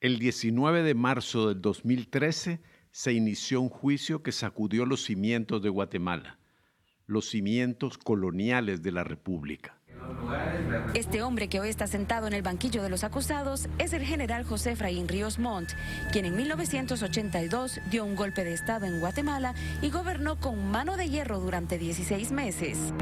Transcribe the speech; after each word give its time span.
El 0.00 0.18
19 0.18 0.82
de 0.82 0.94
marzo 0.94 1.48
del 1.48 1.60
2013 1.60 2.62
se 2.90 3.12
inició 3.12 3.60
un 3.60 3.68
juicio 3.68 4.22
que 4.22 4.32
sacudió 4.32 4.86
los 4.86 5.04
cimientos 5.04 5.62
de 5.62 5.68
Guatemala, 5.68 6.38
los 7.06 7.28
cimientos 7.28 7.98
coloniales 7.98 8.82
de 8.82 8.92
la 8.92 9.04
República. 9.04 9.78
Este 10.94 11.20
hombre 11.22 11.48
que 11.48 11.60
hoy 11.60 11.68
está 11.68 11.86
sentado 11.86 12.26
en 12.26 12.32
el 12.32 12.40
banquillo 12.40 12.82
de 12.82 12.88
los 12.88 13.04
acusados 13.04 13.68
es 13.78 13.92
el 13.92 14.02
general 14.02 14.44
José 14.44 14.72
Efraín 14.72 15.06
Ríos 15.06 15.38
Montt, 15.38 15.72
quien 16.12 16.24
en 16.24 16.34
1982 16.34 17.78
dio 17.90 18.06
un 18.06 18.16
golpe 18.16 18.42
de 18.42 18.54
Estado 18.54 18.86
en 18.86 19.00
Guatemala 19.00 19.54
y 19.82 19.90
gobernó 19.90 20.40
con 20.40 20.70
mano 20.70 20.96
de 20.96 21.10
hierro 21.10 21.40
durante 21.40 21.76
16 21.76 22.32
meses. 22.32 22.94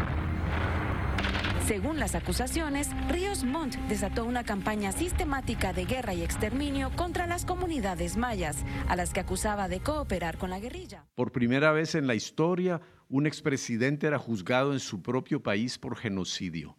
Según 1.69 1.99
las 1.99 2.15
acusaciones, 2.15 2.89
Ríos 3.11 3.45
Montt 3.45 3.77
desató 3.91 4.25
una 4.25 4.43
campaña 4.43 4.91
sistemática 4.91 5.75
de 5.75 5.85
guerra 5.85 6.15
y 6.15 6.23
exterminio 6.23 6.91
contra 6.97 7.27
las 7.27 7.45
comunidades 7.45 8.17
mayas, 8.17 8.65
a 8.89 8.97
las 8.97 9.13
que 9.13 9.21
acusaba 9.21 9.69
de 9.69 9.81
cooperar 9.81 10.39
con 10.39 10.49
la 10.49 10.61
guerrilla. 10.61 11.05
Por 11.15 11.31
primera 11.31 11.71
vez 11.73 11.95
en 11.95 12.07
la 12.07 12.15
historia, 12.15 12.81
un 13.11 13.27
expresidente 13.27 14.07
era 14.07 14.19
juzgado 14.19 14.73
en 14.73 14.81
su 14.81 15.03
propio 15.03 15.43
país 15.43 15.77
por 15.77 15.99
genocidio. 15.99 16.79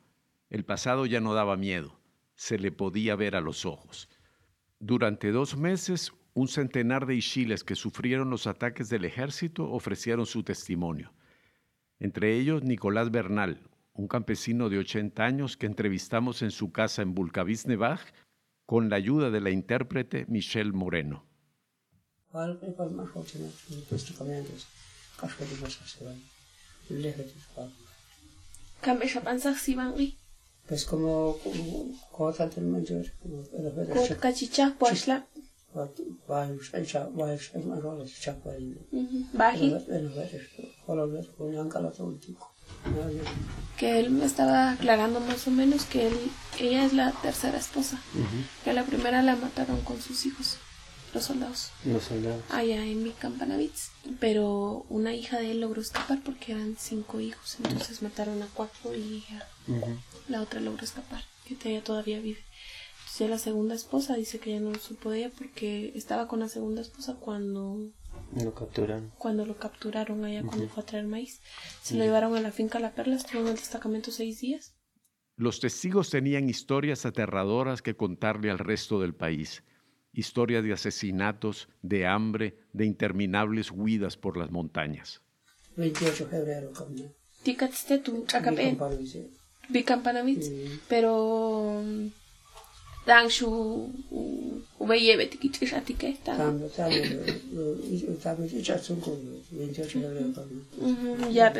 El 0.49 0.65
pasado 0.65 1.05
ya 1.05 1.21
no 1.21 1.35
daba 1.35 1.55
miedo, 1.55 2.01
se 2.33 2.57
le 2.57 2.71
podía 2.71 3.15
ver 3.15 3.35
a 3.35 3.41
los 3.41 3.67
ojos. 3.67 4.09
Durante 4.79 5.31
dos 5.31 5.55
meses, 5.55 6.13
un 6.33 6.47
centenar 6.47 7.05
de 7.05 7.13
ishiles 7.13 7.63
que 7.63 7.75
sufrieron 7.75 8.31
los 8.31 8.47
ataques 8.47 8.89
del 8.89 9.05
ejército 9.05 9.69
ofrecieron 9.69 10.25
su 10.25 10.41
testimonio. 10.41 11.13
Entre 11.99 12.39
ellos, 12.39 12.63
Nicolás 12.63 13.11
Bernal, 13.11 13.68
un 13.99 14.07
campesino 14.07 14.69
de 14.69 14.77
80 14.77 15.23
años 15.23 15.57
que 15.57 15.65
entrevistamos 15.65 16.41
en 16.41 16.51
su 16.51 16.71
casa 16.71 17.01
en 17.01 17.13
Vulcavisnebach 17.13 17.99
con 18.65 18.89
la 18.89 18.95
ayuda 18.95 19.29
de 19.29 19.41
la 19.41 19.49
intérprete 19.49 20.25
Michelle 20.29 20.71
Moreno. 20.71 21.25
Pues 30.67 30.85
como 30.85 31.35
Que 43.77 43.99
él 43.99 44.09
me 44.11 44.25
estaba 44.25 44.71
aclarando 44.71 45.19
más 45.21 45.47
o 45.47 45.51
menos 45.51 45.85
que 45.85 46.07
él, 46.07 46.13
ella 46.59 46.85
es 46.85 46.93
la 46.93 47.11
tercera 47.11 47.57
esposa. 47.57 47.99
Que 48.63 48.73
la 48.73 48.83
primera 48.83 49.21
la 49.21 49.35
mataron 49.35 49.81
con 49.81 50.01
sus 50.01 50.25
hijos, 50.25 50.57
los 51.13 51.23
soldados. 51.23 51.71
Los 51.85 52.03
soldados. 52.03 52.43
Allá 52.49 52.85
en 52.85 53.03
mi 53.03 53.11
Campanavits. 53.11 53.91
Pero 54.19 54.85
una 54.89 55.13
hija 55.13 55.39
de 55.39 55.51
él 55.51 55.61
logró 55.61 55.81
escapar 55.81 56.19
porque 56.23 56.51
eran 56.51 56.75
cinco 56.77 57.19
hijos. 57.21 57.57
Entonces 57.63 58.01
mataron 58.01 58.41
a 58.41 58.47
cuatro 58.47 58.95
y 58.95 59.23
la 60.27 60.41
otra 60.41 60.59
logró 60.59 60.83
escapar, 60.83 61.23
que 61.45 61.69
ella 61.69 61.83
todavía 61.83 62.19
vive. 62.19 62.43
Entonces 62.99 63.19
ya 63.19 63.27
la 63.27 63.39
segunda 63.39 63.75
esposa 63.75 64.15
dice 64.15 64.39
que 64.39 64.51
ya 64.51 64.59
no 64.59 64.71
lo 64.71 64.79
supo 64.79 65.09
de 65.09 65.19
ella 65.19 65.31
porque 65.37 65.91
estaba 65.95 66.27
con 66.27 66.39
la 66.39 66.49
segunda 66.49 66.81
esposa 66.81 67.15
cuando 67.15 67.91
lo 68.35 68.53
capturaron. 68.53 69.11
Cuando 69.17 69.45
lo 69.45 69.57
capturaron 69.57 70.23
allá 70.25 70.43
cuando 70.43 70.67
fue 70.67 70.83
a 70.83 70.85
traer 70.85 71.05
maíz. 71.05 71.41
Se 71.81 71.95
lo 71.95 72.03
llevaron 72.03 72.35
a 72.35 72.41
la 72.41 72.51
finca 72.51 72.79
La 72.79 72.91
Perla, 72.91 73.15
estuvo 73.15 73.41
en 73.41 73.47
el 73.47 73.55
destacamento 73.55 74.11
seis 74.11 74.41
días. 74.41 74.75
Los 75.35 75.59
testigos 75.59 76.09
tenían 76.09 76.49
historias 76.49 77.05
aterradoras 77.05 77.81
que 77.81 77.95
contarle 77.95 78.51
al 78.51 78.59
resto 78.59 78.99
del 78.99 79.15
país. 79.15 79.63
Historias 80.11 80.63
de 80.63 80.73
asesinatos, 80.73 81.69
de 81.81 82.07
hambre, 82.07 82.59
de 82.73 82.85
interminables 82.85 83.71
huidas 83.71 84.17
por 84.17 84.37
las 84.37 84.51
montañas. 84.51 85.21
28 85.77 86.25
de 86.25 86.29
febrero, 86.29 86.71
Bicampanavits, 89.69 90.51
pero 90.87 91.83
dan 93.09 93.29
su 93.31 93.91
ubeyebe 94.77 95.25
tikichiratique 95.25 96.17
ya 101.31 101.51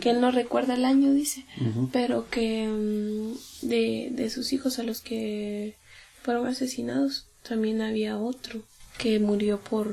que 0.00 0.10
él 0.10 0.20
no 0.20 0.30
recuerda 0.30 0.74
el 0.74 0.84
año 0.84 1.12
dice 1.12 1.44
pero 1.92 2.28
que 2.30 2.66
mm, 2.68 3.66
de, 3.68 4.08
de 4.12 4.30
sus 4.30 4.52
hijos 4.52 4.78
a 4.78 4.84
los 4.84 5.00
que 5.00 5.74
fueron 6.22 6.46
asesinados 6.46 7.26
también 7.42 7.82
había 7.82 8.16
otro 8.18 8.60
que 8.98 9.18
murió 9.18 9.58
por 9.60 9.86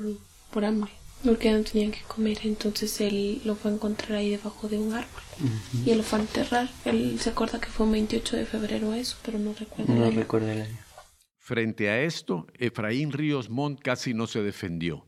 por 0.51 0.65
hambre 0.65 0.91
porque 1.23 1.51
no 1.51 1.63
tenían 1.63 1.91
que 1.91 2.01
comer 2.03 2.39
entonces 2.43 3.01
él 3.01 3.41
lo 3.45 3.55
fue 3.55 3.71
a 3.71 3.73
encontrar 3.73 4.13
ahí 4.19 4.29
debajo 4.29 4.67
de 4.67 4.77
un 4.77 4.93
árbol 4.93 5.21
y 5.85 5.91
él 5.91 5.97
lo 5.97 6.03
fue 6.03 6.19
a 6.19 6.21
enterrar. 6.21 6.69
Él 6.85 7.19
se 7.19 7.31
acuerda 7.31 7.59
que 7.59 7.67
fue 7.67 7.85
un 7.85 7.93
28 7.93 8.37
de 8.37 8.45
febrero 8.45 8.93
eso, 8.93 9.17
pero 9.23 9.39
no 9.39 9.53
recuerda 9.53 9.93
no 9.93 10.03
el 10.03 10.11
año. 10.11 10.19
recuerda 10.19 10.53
el 10.53 10.61
año. 10.61 10.77
Frente 11.37 11.89
a 11.89 12.01
esto, 12.01 12.47
Efraín 12.57 13.11
Ríos 13.11 13.49
Montt 13.49 13.81
casi 13.81 14.13
no 14.13 14.27
se 14.27 14.41
defendió. 14.41 15.07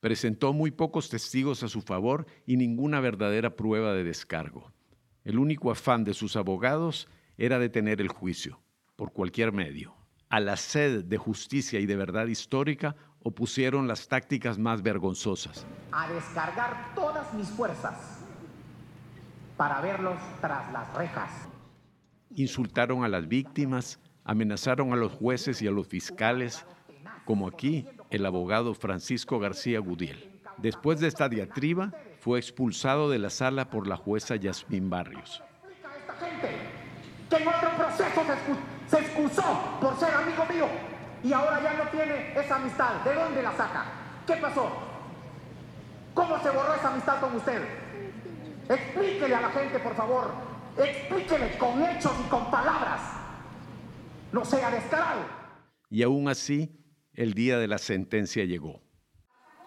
Presentó 0.00 0.52
muy 0.52 0.72
pocos 0.72 1.08
testigos 1.08 1.62
a 1.62 1.68
su 1.68 1.82
favor 1.82 2.26
y 2.46 2.56
ninguna 2.56 2.98
verdadera 3.00 3.54
prueba 3.54 3.94
de 3.94 4.02
descargo. 4.02 4.72
El 5.22 5.38
único 5.38 5.70
afán 5.70 6.02
de 6.02 6.14
sus 6.14 6.34
abogados 6.34 7.08
era 7.38 7.60
detener 7.60 8.00
el 8.00 8.08
juicio, 8.08 8.60
por 8.96 9.12
cualquier 9.12 9.52
medio. 9.52 9.94
A 10.32 10.40
la 10.40 10.56
sed 10.56 11.04
de 11.04 11.18
justicia 11.18 11.78
y 11.78 11.84
de 11.84 11.94
verdad 11.94 12.26
histórica 12.26 12.96
opusieron 13.22 13.86
las 13.86 14.08
tácticas 14.08 14.58
más 14.58 14.80
vergonzosas. 14.80 15.66
A 15.92 16.10
descargar 16.10 16.94
todas 16.94 17.34
mis 17.34 17.48
fuerzas 17.50 18.24
para 19.58 19.82
verlos 19.82 20.16
tras 20.40 20.72
las 20.72 20.90
rejas. 20.94 21.30
Insultaron 22.34 23.04
a 23.04 23.08
las 23.08 23.28
víctimas, 23.28 24.00
amenazaron 24.24 24.94
a 24.94 24.96
los 24.96 25.12
jueces 25.12 25.60
y 25.60 25.66
a 25.66 25.70
los 25.70 25.86
fiscales, 25.86 26.64
como 27.26 27.46
aquí 27.46 27.86
el 28.08 28.24
abogado 28.24 28.72
Francisco 28.72 29.38
García 29.38 29.80
Gudiel. 29.80 30.40
Después 30.56 30.98
de 30.98 31.08
esta 31.08 31.28
diatriba, 31.28 31.92
fue 32.20 32.38
expulsado 32.38 33.10
de 33.10 33.18
la 33.18 33.28
sala 33.28 33.68
por 33.68 33.86
la 33.86 33.98
jueza 33.98 34.36
Yasmín 34.36 34.88
Barrios. 34.88 35.42
Se 38.88 38.98
excusó 38.98 39.78
por 39.80 39.98
ser 39.98 40.14
amigo 40.14 40.44
mío 40.52 40.66
y 41.22 41.32
ahora 41.32 41.62
ya 41.62 41.74
no 41.74 41.90
tiene 41.90 42.38
esa 42.38 42.56
amistad. 42.56 43.02
¿De 43.04 43.14
dónde 43.14 43.42
la 43.42 43.52
saca? 43.56 43.84
¿Qué 44.26 44.34
pasó? 44.36 44.70
¿Cómo 46.14 46.38
se 46.40 46.50
borró 46.50 46.74
esa 46.74 46.92
amistad 46.92 47.20
con 47.20 47.36
usted? 47.36 47.62
Explíquele 48.68 49.34
a 49.34 49.40
la 49.40 49.50
gente, 49.50 49.78
por 49.78 49.94
favor. 49.94 50.30
Explíquele 50.76 51.56
con 51.58 51.82
hechos 51.82 52.12
y 52.24 52.28
con 52.28 52.50
palabras. 52.50 53.00
No 54.32 54.44
sea 54.44 54.70
descarado. 54.70 55.20
Y 55.90 56.02
aún 56.02 56.28
así, 56.28 56.78
el 57.14 57.34
día 57.34 57.58
de 57.58 57.68
la 57.68 57.78
sentencia 57.78 58.44
llegó. 58.44 58.80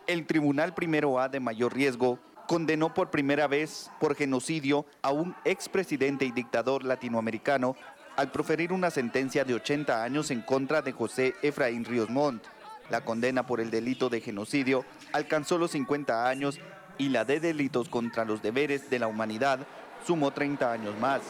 El 0.08 0.26
Tribunal 0.26 0.74
Primero 0.74 1.20
A 1.20 1.30
de 1.30 1.40
mayor 1.40 1.74
riesgo 1.74 2.20
condenó 2.48 2.94
por 2.94 3.10
primera 3.10 3.48
vez 3.48 3.92
por 4.00 4.16
genocidio 4.16 4.86
a 5.02 5.12
un 5.12 5.36
expresidente 5.46 6.26
y 6.26 6.32
dictador 6.32 6.84
latinoamericano 6.84 7.76
al 8.16 8.32
proferir 8.32 8.72
una 8.72 8.90
sentencia 8.90 9.44
de 9.44 9.54
80 9.54 10.04
años 10.04 10.32
en 10.32 10.42
contra 10.42 10.82
de 10.82 10.92
José 10.92 11.36
Efraín 11.42 11.86
Ríos 11.86 12.10
Montt. 12.10 12.44
La 12.90 13.02
condena 13.02 13.46
por 13.46 13.60
el 13.60 13.72
delito 13.72 14.10
de 14.10 14.22
genocidio 14.22 14.86
alcanzó 15.12 15.58
los 15.58 15.72
50 15.72 16.28
años 16.28 16.60
y 16.98 17.10
la 17.10 17.26
de 17.26 17.40
delitos 17.40 17.90
contra 17.90 18.26
los 18.26 18.42
deberes 18.42 18.90
de 18.90 19.00
la 19.00 19.08
humanidad 19.08 19.60
sumó 20.06 20.32
30 20.32 20.72
años 20.72 20.98
más. 21.00 21.22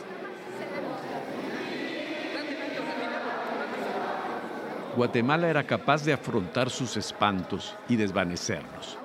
Guatemala 4.95 5.49
era 5.49 5.65
capaz 5.65 6.05
de 6.05 6.13
afrontar 6.13 6.69
sus 6.69 6.95
espantos 6.95 7.75
y 7.89 7.95
desvanecerlos. 7.97 8.97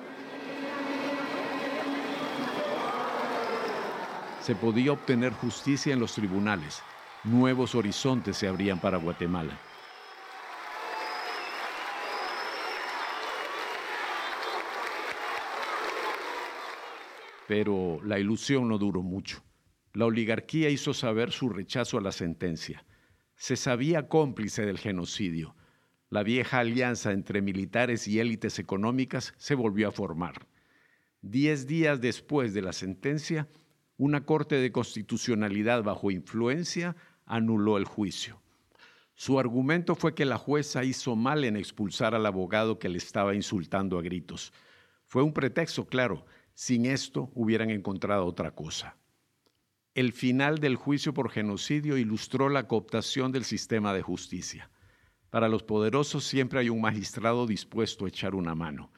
Se 4.41 4.55
podía 4.55 4.93
obtener 4.93 5.33
justicia 5.33 5.93
en 5.93 5.99
los 5.99 6.13
tribunales. 6.13 6.81
Nuevos 7.23 7.75
horizontes 7.75 8.35
se 8.35 8.47
abrían 8.47 8.79
para 8.79 8.97
Guatemala. 8.97 9.59
Pero 17.47 17.99
la 18.03 18.17
ilusión 18.17 18.67
no 18.67 18.79
duró 18.79 19.03
mucho. 19.03 19.43
La 19.93 20.05
oligarquía 20.05 20.69
hizo 20.69 20.95
saber 20.95 21.31
su 21.31 21.49
rechazo 21.49 21.99
a 21.99 22.01
la 22.01 22.11
sentencia. 22.11 22.83
Se 23.35 23.55
sabía 23.55 24.07
cómplice 24.07 24.65
del 24.65 24.79
genocidio. 24.79 25.55
La 26.09 26.23
vieja 26.23 26.57
alianza 26.57 27.11
entre 27.11 27.43
militares 27.43 28.07
y 28.07 28.19
élites 28.19 28.57
económicas 28.57 29.35
se 29.37 29.53
volvió 29.53 29.89
a 29.89 29.91
formar. 29.91 30.47
Diez 31.21 31.67
días 31.67 32.01
después 32.01 32.55
de 32.55 32.63
la 32.63 32.73
sentencia, 32.73 33.47
una 33.97 34.25
Corte 34.25 34.55
de 34.55 34.71
Constitucionalidad 34.71 35.83
bajo 35.83 36.09
influencia 36.09 36.95
anuló 37.31 37.77
el 37.77 37.85
juicio. 37.85 38.41
Su 39.15 39.39
argumento 39.39 39.95
fue 39.95 40.13
que 40.13 40.25
la 40.25 40.37
jueza 40.37 40.83
hizo 40.83 41.15
mal 41.15 41.43
en 41.45 41.55
expulsar 41.55 42.13
al 42.13 42.25
abogado 42.25 42.77
que 42.77 42.89
le 42.89 42.97
estaba 42.97 43.33
insultando 43.33 43.97
a 43.97 44.01
gritos. 44.01 44.51
Fue 45.05 45.23
un 45.23 45.33
pretexto, 45.33 45.85
claro. 45.85 46.25
Sin 46.53 46.85
esto 46.85 47.31
hubieran 47.33 47.69
encontrado 47.69 48.25
otra 48.25 48.51
cosa. 48.51 48.97
El 49.95 50.11
final 50.11 50.59
del 50.59 50.75
juicio 50.75 51.13
por 51.13 51.29
genocidio 51.29 51.97
ilustró 51.97 52.49
la 52.49 52.67
cooptación 52.67 53.31
del 53.31 53.45
sistema 53.45 53.93
de 53.93 54.01
justicia. 54.01 54.69
Para 55.29 55.47
los 55.47 55.63
poderosos 55.63 56.25
siempre 56.25 56.59
hay 56.59 56.69
un 56.69 56.81
magistrado 56.81 57.47
dispuesto 57.47 58.05
a 58.05 58.09
echar 58.09 58.35
una 58.35 58.55
mano. 58.55 58.91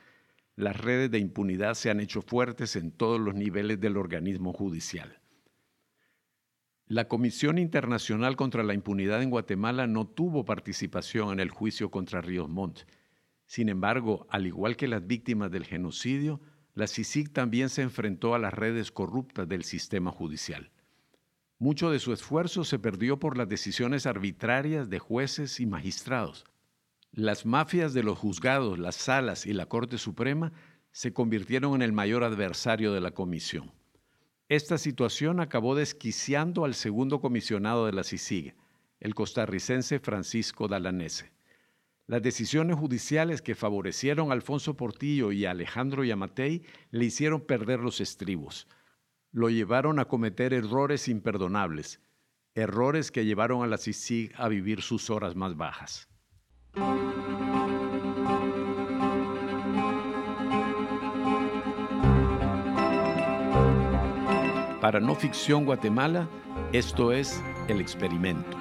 Las 0.56 0.78
redes 0.78 1.12
de 1.12 1.20
impunidad 1.20 1.76
se 1.76 1.90
han 1.90 2.00
hecho 2.00 2.22
fuertes 2.22 2.76
en 2.76 2.92
todos 2.92 3.20
los 3.20 3.36
niveles 3.36 3.80
del 3.80 3.98
organismo 3.98 4.54
judicial. 4.54 5.23
La 6.88 7.08
Comisión 7.08 7.58
Internacional 7.58 8.36
contra 8.36 8.62
la 8.62 8.74
Impunidad 8.74 9.24
en 9.24 9.30
Guatemala 9.30 9.88
no 9.88 10.06
tuvo 10.06 10.44
participación 10.44 11.32
en 11.32 11.40
el 11.40 11.50
juicio 11.50 11.90
contra 11.90 12.20
Ríos 12.20 12.50
Montt. 12.50 12.82
Sin 13.46 13.70
embargo, 13.70 14.28
al 14.30 14.48
igual 14.48 14.76
que 14.76 14.90
las 14.90 15.08
víctimas 15.08 15.50
del 15.50 15.66
genocidio, 15.66 16.42
la 16.74 16.88
CICIG 16.88 17.32
también 17.32 17.70
se 17.70 17.84
enfrentó 17.84 18.36
a 18.36 18.40
las 18.40 18.54
redes 18.54 18.92
corruptas 18.92 19.48
del 19.48 19.64
sistema 19.64 20.12
judicial. 20.12 20.72
Mucho 21.58 21.90
de 21.90 22.00
su 22.00 22.12
esfuerzo 22.12 22.66
se 22.66 22.80
perdió 22.80 23.18
por 23.18 23.38
las 23.38 23.48
decisiones 23.48 24.06
arbitrarias 24.06 24.90
de 24.90 25.00
jueces 25.00 25.62
y 25.62 25.66
magistrados. 25.66 26.44
Las 27.14 27.46
mafias 27.46 27.94
de 27.94 28.04
los 28.04 28.18
juzgados, 28.18 28.78
las 28.78 28.96
salas 28.96 29.46
y 29.46 29.54
la 29.54 29.68
Corte 29.68 29.98
Suprema 29.98 30.52
se 30.92 31.14
convirtieron 31.14 31.76
en 31.76 31.82
el 31.82 31.94
mayor 31.94 32.26
adversario 32.26 32.92
de 32.92 33.00
la 33.00 33.12
comisión. 33.12 33.72
Esta 34.54 34.78
situación 34.78 35.40
acabó 35.40 35.74
desquiciando 35.74 36.64
al 36.64 36.76
segundo 36.76 37.20
comisionado 37.20 37.88
de 37.88 37.92
la 37.92 38.04
CICIG, 38.04 38.54
el 39.00 39.16
costarricense 39.16 39.98
Francisco 39.98 40.68
Dalanese. 40.68 41.32
Las 42.06 42.22
decisiones 42.22 42.78
judiciales 42.78 43.42
que 43.42 43.56
favorecieron 43.56 44.30
a 44.30 44.34
Alfonso 44.34 44.78
Portillo 44.78 45.32
y 45.32 45.46
a 45.46 45.50
Alejandro 45.50 46.04
Yamatei 46.04 46.62
le 46.92 47.06
hicieron 47.06 47.42
perder 47.42 47.80
los 47.80 48.00
estribos. 48.00 48.68
Lo 49.32 49.50
llevaron 49.50 49.98
a 49.98 50.06
cometer 50.06 50.54
errores 50.54 51.08
imperdonables, 51.08 52.00
errores 52.54 53.10
que 53.10 53.26
llevaron 53.26 53.64
a 53.64 53.68
la 53.68 53.80
CICIG 53.80 54.34
a 54.36 54.50
vivir 54.50 54.84
sus 54.84 55.10
horas 55.10 55.36
más 55.36 55.58
bajas. 55.58 56.08
Para 64.84 65.00
No 65.00 65.16
Ficción 65.16 65.64
Guatemala, 65.64 66.28
esto 66.74 67.14
es 67.14 67.42
El 67.70 67.80
Experimento. 67.80 68.58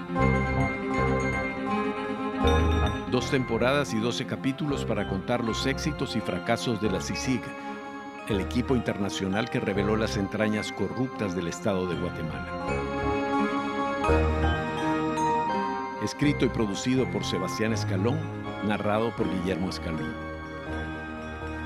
Dos 3.11 3.29
temporadas 3.29 3.93
y 3.93 3.99
doce 3.99 4.25
capítulos 4.25 4.85
para 4.85 5.09
contar 5.09 5.43
los 5.43 5.67
éxitos 5.67 6.15
y 6.15 6.21
fracasos 6.21 6.81
de 6.81 6.93
la 6.93 7.01
CICIG, 7.01 7.43
el 8.29 8.41
equipo 8.41 8.77
internacional 8.77 9.51
que 9.51 9.59
reveló 9.59 9.97
las 9.97 10.17
entrañas 10.17 10.71
corruptas 10.71 11.35
del 11.35 11.49
Estado 11.49 11.89
de 11.89 11.97
Guatemala. 11.97 12.67
Escrito 16.05 16.45
y 16.45 16.51
producido 16.51 17.11
por 17.11 17.25
Sebastián 17.25 17.73
Escalón, 17.73 18.21
narrado 18.69 19.11
por 19.17 19.29
Guillermo 19.29 19.71
Escalón. 19.71 20.15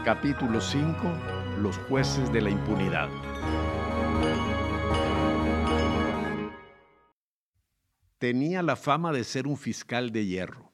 Capítulo 0.02 0.62
5. 0.62 0.96
Los 1.58 1.76
jueces 1.76 2.32
de 2.32 2.40
la 2.40 2.48
impunidad. 2.48 3.10
Tenía 8.18 8.62
la 8.62 8.76
fama 8.76 9.12
de 9.12 9.24
ser 9.24 9.46
un 9.46 9.58
fiscal 9.58 10.10
de 10.10 10.24
hierro. 10.24 10.72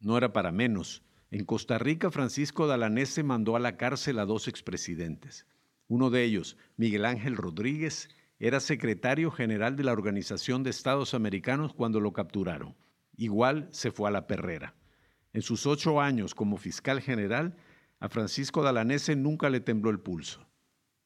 No 0.00 0.18
era 0.18 0.32
para 0.32 0.50
menos. 0.50 1.04
En 1.30 1.44
Costa 1.44 1.78
Rica, 1.78 2.10
Francisco 2.10 2.66
Dalanese 2.66 3.22
mandó 3.22 3.54
a 3.54 3.60
la 3.60 3.76
cárcel 3.76 4.18
a 4.18 4.24
dos 4.24 4.48
expresidentes. 4.48 5.46
Uno 5.86 6.10
de 6.10 6.24
ellos, 6.24 6.56
Miguel 6.76 7.04
Ángel 7.04 7.36
Rodríguez, 7.36 8.08
era 8.40 8.58
secretario 8.58 9.30
general 9.30 9.76
de 9.76 9.84
la 9.84 9.92
Organización 9.92 10.64
de 10.64 10.70
Estados 10.70 11.14
Americanos 11.14 11.74
cuando 11.74 12.00
lo 12.00 12.12
capturaron. 12.12 12.74
Igual 13.16 13.68
se 13.70 13.92
fue 13.92 14.08
a 14.08 14.12
la 14.12 14.26
perrera. 14.26 14.74
En 15.32 15.42
sus 15.42 15.66
ocho 15.66 16.00
años 16.00 16.34
como 16.34 16.56
fiscal 16.56 17.00
general, 17.00 17.56
a 18.00 18.08
Francisco 18.08 18.64
Dalanese 18.64 19.14
nunca 19.14 19.48
le 19.48 19.60
tembló 19.60 19.90
el 19.90 20.00
pulso. 20.00 20.44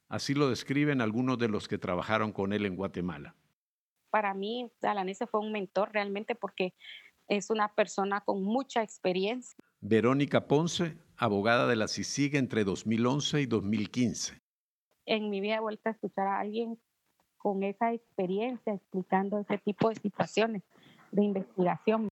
Así 0.09 0.33
lo 0.33 0.49
describen 0.49 1.03
algunos 1.03 1.39
de 1.39 1.49
los 1.49 1.69
que 1.69 1.77
trabajaron 1.77 2.33
con 2.33 2.55
él 2.55 2.65
en 2.65 2.75
Guatemala 2.75 3.35
para 4.15 4.33
mí 4.33 4.71
Dalanese 4.81 5.27
fue 5.27 5.41
un 5.41 5.51
mentor 5.51 5.91
realmente 5.93 6.37
porque 6.37 6.73
es 7.27 7.51
una 7.51 7.75
persona 7.75 8.21
con 8.21 8.45
mucha 8.45 8.81
experiencia. 8.81 9.57
Verónica 9.81 10.47
Ponce, 10.47 10.97
abogada 11.17 11.67
de 11.67 11.75
la 11.75 11.89
CICIG 11.89 12.37
entre 12.37 12.63
2011 12.63 13.41
y 13.41 13.47
2015. 13.47 14.41
En 15.07 15.31
mi 15.31 15.41
vida 15.41 15.57
he 15.57 15.61
vuelto 15.61 15.89
a 15.89 15.93
escuchar 15.95 16.29
a 16.29 16.39
alguien 16.39 16.79
con 17.39 17.65
esa 17.65 17.93
experiencia 17.93 18.75
explicando 18.75 19.41
ese 19.41 19.59
tipo 19.59 19.89
de 19.89 19.97
situaciones 19.97 20.63
de 21.11 21.25
investigación. 21.25 22.09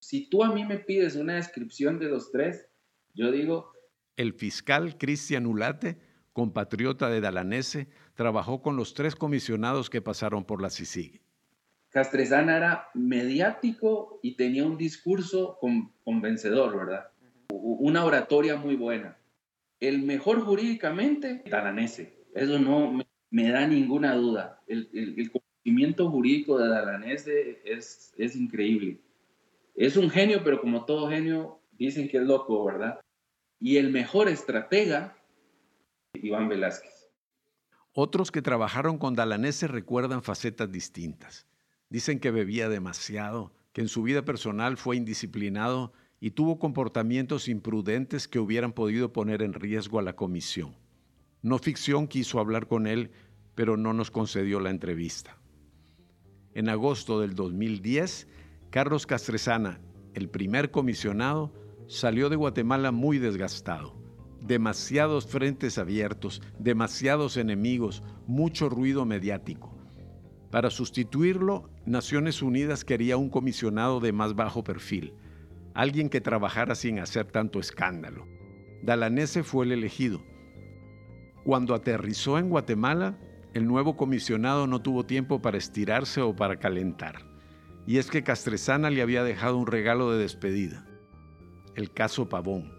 Si 0.00 0.28
tú 0.28 0.42
a 0.42 0.52
mí 0.52 0.64
me 0.64 0.80
pides 0.80 1.14
una 1.14 1.36
descripción 1.36 2.00
de 2.00 2.08
los 2.08 2.32
tres, 2.32 2.66
yo 3.14 3.30
digo... 3.30 3.70
El 4.16 4.32
fiscal 4.32 4.98
Cristian 4.98 5.46
Ulate, 5.46 5.96
compatriota 6.32 7.08
de 7.08 7.20
Dalanese, 7.20 7.86
trabajó 8.14 8.62
con 8.62 8.74
los 8.74 8.94
tres 8.94 9.14
comisionados 9.14 9.90
que 9.90 10.02
pasaron 10.02 10.44
por 10.44 10.60
la 10.60 10.70
CICIG. 10.70 11.24
Castresana 11.96 12.58
era 12.58 12.90
mediático 12.92 14.20
y 14.22 14.36
tenía 14.36 14.66
un 14.66 14.76
discurso 14.76 15.58
convencedor, 16.04 16.76
¿verdad? 16.76 17.08
Una 17.48 18.04
oratoria 18.04 18.56
muy 18.56 18.76
buena. 18.76 19.16
El 19.80 20.02
mejor 20.02 20.42
jurídicamente, 20.42 21.42
Dalanese. 21.50 22.26
Eso 22.34 22.58
no 22.58 23.00
me, 23.30 23.48
da 23.50 23.66
ninguna 23.66 24.14
duda. 24.14 24.60
El, 24.66 25.30
conocimiento 25.32 26.10
jurídico 26.10 26.58
de 26.58 26.68
Dalanese 26.68 27.62
es, 27.64 28.12
es 28.18 28.36
increíble. 28.36 29.00
Es 29.74 29.96
un 29.96 30.10
genio, 30.10 30.44
pero 30.44 30.60
como 30.60 30.84
todo 30.84 31.08
genio, 31.08 31.62
dicen 31.78 32.10
que 32.10 32.18
es 32.18 32.24
loco, 32.24 32.62
¿verdad? 32.62 33.00
Y 33.58 33.78
el 33.78 33.90
mejor 33.90 34.28
estratega, 34.28 35.16
Iván 36.12 36.50
Velázquez. 36.50 37.08
Otros 37.94 38.30
que 38.30 38.42
trabajaron 38.42 38.98
con 38.98 39.14
Dalanese 39.14 39.66
recuerdan 39.66 40.22
facetas 40.22 40.70
distintas. 40.70 41.46
Dicen 41.88 42.18
que 42.18 42.30
bebía 42.30 42.68
demasiado, 42.68 43.52
que 43.72 43.80
en 43.80 43.88
su 43.88 44.02
vida 44.02 44.24
personal 44.24 44.76
fue 44.76 44.96
indisciplinado 44.96 45.92
y 46.18 46.32
tuvo 46.32 46.58
comportamientos 46.58 47.48
imprudentes 47.48 48.26
que 48.26 48.38
hubieran 48.38 48.72
podido 48.72 49.12
poner 49.12 49.42
en 49.42 49.52
riesgo 49.52 49.98
a 49.98 50.02
la 50.02 50.16
comisión. 50.16 50.76
No 51.42 51.58
ficción 51.58 52.08
quiso 52.08 52.40
hablar 52.40 52.66
con 52.66 52.86
él, 52.86 53.10
pero 53.54 53.76
no 53.76 53.92
nos 53.92 54.10
concedió 54.10 54.58
la 54.60 54.70
entrevista. 54.70 55.38
En 56.54 56.68
agosto 56.68 57.20
del 57.20 57.34
2010, 57.34 58.28
Carlos 58.70 59.06
Castresana, 59.06 59.80
el 60.14 60.28
primer 60.28 60.70
comisionado, 60.70 61.52
salió 61.86 62.30
de 62.30 62.36
Guatemala 62.36 62.90
muy 62.90 63.18
desgastado. 63.18 63.94
Demasiados 64.40 65.26
frentes 65.26 65.76
abiertos, 65.76 66.40
demasiados 66.58 67.36
enemigos, 67.36 68.02
mucho 68.26 68.68
ruido 68.68 69.04
mediático. 69.04 69.75
Para 70.50 70.70
sustituirlo, 70.70 71.68
Naciones 71.84 72.40
Unidas 72.40 72.84
quería 72.84 73.16
un 73.16 73.30
comisionado 73.30 74.00
de 74.00 74.12
más 74.12 74.34
bajo 74.34 74.62
perfil, 74.62 75.14
alguien 75.74 76.08
que 76.08 76.20
trabajara 76.20 76.74
sin 76.74 76.98
hacer 76.98 77.26
tanto 77.26 77.58
escándalo. 77.58 78.26
Dalanese 78.82 79.42
fue 79.42 79.66
el 79.66 79.72
elegido. 79.72 80.22
Cuando 81.44 81.74
aterrizó 81.74 82.38
en 82.38 82.48
Guatemala, 82.48 83.18
el 83.54 83.66
nuevo 83.66 83.96
comisionado 83.96 84.66
no 84.66 84.82
tuvo 84.82 85.04
tiempo 85.04 85.40
para 85.40 85.58
estirarse 85.58 86.20
o 86.20 86.36
para 86.36 86.58
calentar. 86.58 87.22
Y 87.86 87.98
es 87.98 88.10
que 88.10 88.22
Castresana 88.22 88.90
le 88.90 89.02
había 89.02 89.24
dejado 89.24 89.56
un 89.56 89.66
regalo 89.66 90.10
de 90.10 90.18
despedida, 90.18 90.86
el 91.74 91.92
caso 91.92 92.28
Pavón. 92.28 92.72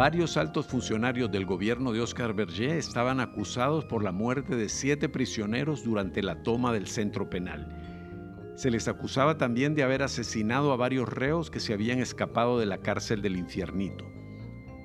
Varios 0.00 0.38
altos 0.38 0.66
funcionarios 0.66 1.30
del 1.30 1.44
gobierno 1.44 1.92
de 1.92 2.00
Oscar 2.00 2.32
Berger 2.32 2.70
estaban 2.70 3.20
acusados 3.20 3.84
por 3.84 4.02
la 4.02 4.12
muerte 4.12 4.56
de 4.56 4.70
siete 4.70 5.10
prisioneros 5.10 5.84
durante 5.84 6.22
la 6.22 6.42
toma 6.42 6.72
del 6.72 6.86
centro 6.86 7.28
penal. 7.28 7.68
Se 8.54 8.70
les 8.70 8.88
acusaba 8.88 9.36
también 9.36 9.74
de 9.74 9.82
haber 9.82 10.02
asesinado 10.02 10.72
a 10.72 10.76
varios 10.76 11.06
reos 11.06 11.50
que 11.50 11.60
se 11.60 11.74
habían 11.74 11.98
escapado 11.98 12.58
de 12.58 12.64
la 12.64 12.78
cárcel 12.78 13.20
del 13.20 13.36
infiernito. 13.36 14.10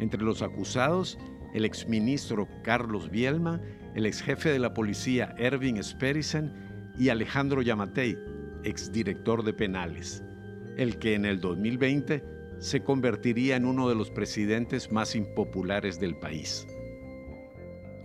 Entre 0.01 0.21
los 0.21 0.41
acusados, 0.41 1.17
el 1.53 1.63
exministro 1.63 2.49
Carlos 2.65 3.09
Bielma, 3.09 3.61
el 3.95 4.05
exjefe 4.05 4.49
de 4.49 4.59
la 4.59 4.73
policía 4.73 5.33
Ervin 5.37 5.81
Sperisen 5.81 6.91
y 6.99 7.07
Alejandro 7.07 7.61
Yamatei, 7.61 8.17
exdirector 8.65 9.45
de 9.45 9.53
penales, 9.53 10.21
el 10.75 10.99
que 10.99 11.13
en 11.13 11.23
el 11.23 11.39
2020 11.39 12.34
se 12.59 12.83
convertiría 12.83 13.55
en 13.55 13.65
uno 13.65 13.89
de 13.89 13.95
los 13.95 14.09
presidentes 14.09 14.91
más 14.91 15.15
impopulares 15.15 15.99
del 15.99 16.15
país. 16.15 16.67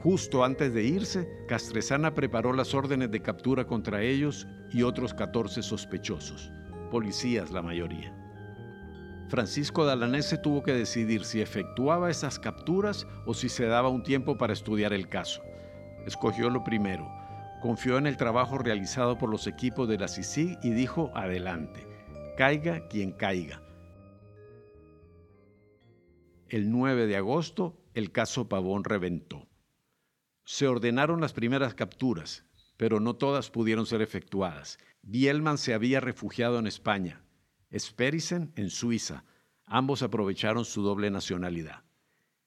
Justo 0.02 0.44
antes 0.44 0.72
de 0.72 0.82
irse, 0.82 1.28
Castresana 1.46 2.14
preparó 2.14 2.52
las 2.54 2.74
órdenes 2.74 3.10
de 3.10 3.20
captura 3.20 3.66
contra 3.66 4.02
ellos 4.02 4.46
y 4.72 4.82
otros 4.82 5.12
14 5.12 5.62
sospechosos, 5.62 6.50
policías 6.90 7.50
la 7.50 7.60
mayoría. 7.60 8.16
Francisco 9.28 9.84
Dalanese 9.84 10.38
tuvo 10.38 10.62
que 10.62 10.72
decidir 10.72 11.24
si 11.24 11.40
efectuaba 11.40 12.10
esas 12.10 12.38
capturas 12.38 13.06
o 13.26 13.34
si 13.34 13.48
se 13.48 13.66
daba 13.66 13.88
un 13.88 14.02
tiempo 14.02 14.36
para 14.38 14.54
estudiar 14.54 14.92
el 14.92 15.08
caso. 15.08 15.42
Escogió 16.06 16.50
lo 16.50 16.64
primero, 16.64 17.08
confió 17.60 17.98
en 17.98 18.06
el 18.06 18.16
trabajo 18.16 18.58
realizado 18.58 19.18
por 19.18 19.28
los 19.28 19.46
equipos 19.46 19.88
de 19.88 19.98
la 19.98 20.08
CICIG 20.08 20.58
y 20.62 20.70
dijo 20.70 21.12
adelante, 21.14 21.86
caiga 22.36 22.88
quien 22.88 23.12
caiga. 23.12 23.62
El 26.50 26.72
9 26.72 27.06
de 27.06 27.16
agosto, 27.16 27.80
el 27.94 28.10
caso 28.10 28.48
Pavón 28.48 28.82
reventó. 28.82 29.46
Se 30.42 30.66
ordenaron 30.66 31.20
las 31.20 31.32
primeras 31.32 31.74
capturas, 31.74 32.44
pero 32.76 32.98
no 32.98 33.14
todas 33.14 33.50
pudieron 33.50 33.86
ser 33.86 34.02
efectuadas. 34.02 34.80
Bielman 35.02 35.58
se 35.58 35.74
había 35.74 36.00
refugiado 36.00 36.58
en 36.58 36.66
España, 36.66 37.22
Sperisen 37.72 38.52
en 38.56 38.68
Suiza. 38.68 39.24
Ambos 39.64 40.02
aprovecharon 40.02 40.64
su 40.64 40.82
doble 40.82 41.08
nacionalidad. 41.12 41.84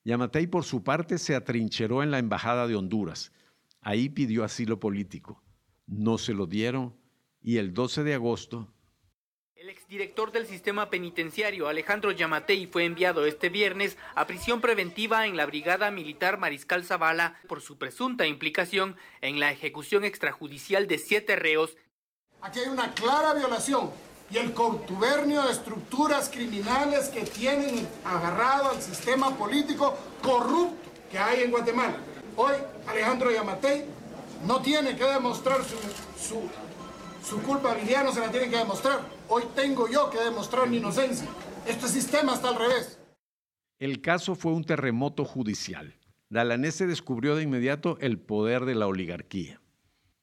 Yamatei, 0.04 0.48
por 0.48 0.66
su 0.66 0.84
parte, 0.84 1.18
se 1.18 1.34
atrincheró 1.34 2.04
en 2.04 2.12
la 2.12 2.20
Embajada 2.20 2.68
de 2.68 2.76
Honduras. 2.76 3.32
Ahí 3.80 4.10
pidió 4.10 4.44
asilo 4.44 4.82
político. 4.82 5.42
No 5.88 6.18
se 6.18 6.34
lo 6.34 6.46
dieron 6.46 6.94
y 7.42 7.56
el 7.56 7.74
12 7.74 8.04
de 8.04 8.16
agosto 8.16 8.73
el 9.64 9.70
exdirector 9.70 10.34
del 10.34 10.46
sistema 10.46 10.90
penitenciario 10.90 11.70
Alejandro 11.70 12.12
Yamatei 12.12 12.68
fue 12.68 12.84
enviado 12.84 13.26
este 13.26 13.48
viernes 13.48 13.96
a 14.14 14.28
prisión 14.28 14.60
preventiva 14.60 15.26
en 15.26 15.38
la 15.38 15.46
Brigada 15.46 15.90
Militar 15.90 16.38
Mariscal 16.38 16.84
Zavala 16.84 17.40
por 17.48 17.62
su 17.62 17.78
presunta 17.78 18.28
implicación 18.28 18.98
en 19.22 19.40
la 19.40 19.52
ejecución 19.52 20.04
extrajudicial 20.04 20.86
de 20.90 20.98
siete 20.98 21.38
reos. 21.38 21.78
Aquí 22.42 22.60
hay 22.60 22.68
una 22.68 22.94
clara 22.94 23.34
violación 23.36 23.90
y 24.30 24.38
el 24.38 24.52
contubernio 24.52 25.44
de 25.44 25.54
estructuras 25.54 26.28
criminales 26.28 27.08
que 27.08 27.22
tienen 27.22 27.88
agarrado 28.04 28.72
al 28.72 28.82
sistema 28.82 29.34
político 29.38 29.98
corrupto 30.22 30.92
que 31.10 31.18
hay 31.18 31.44
en 31.44 31.52
Guatemala. 31.52 31.96
Hoy 32.36 32.56
Alejandro 32.86 33.32
Yamatei 33.32 33.86
no 34.46 34.62
tiene 34.62 34.98
que 34.98 35.06
demostrar 35.06 35.60
su, 35.64 35.78
su, 36.22 36.50
su 37.24 37.42
culpabilidad, 37.42 38.04
no 38.04 38.12
se 38.12 38.20
la 38.20 38.30
tiene 38.30 38.50
que 38.50 38.58
demostrar 38.58 39.00
Hoy 39.30 39.44
tengo 39.56 39.88
yo 39.90 40.10
que 40.10 40.20
demostrar 40.20 40.70
mi 40.70 40.78
inocencia. 40.78 41.28
Este 41.66 41.88
sistema 41.88 42.34
está 42.34 42.50
al 42.50 42.56
revés. 42.56 43.00
El 43.80 44.02
caso 44.02 44.36
fue 44.36 44.52
un 44.52 44.64
terremoto 44.64 45.26
judicial. 45.26 45.96
Dalanese 46.30 46.86
descubrió 46.86 47.36
de 47.36 47.44
inmediato 47.44 47.98
el 48.00 48.20
poder 48.20 48.66
de 48.66 48.76
la 48.76 48.88
oligarquía. 48.88 49.60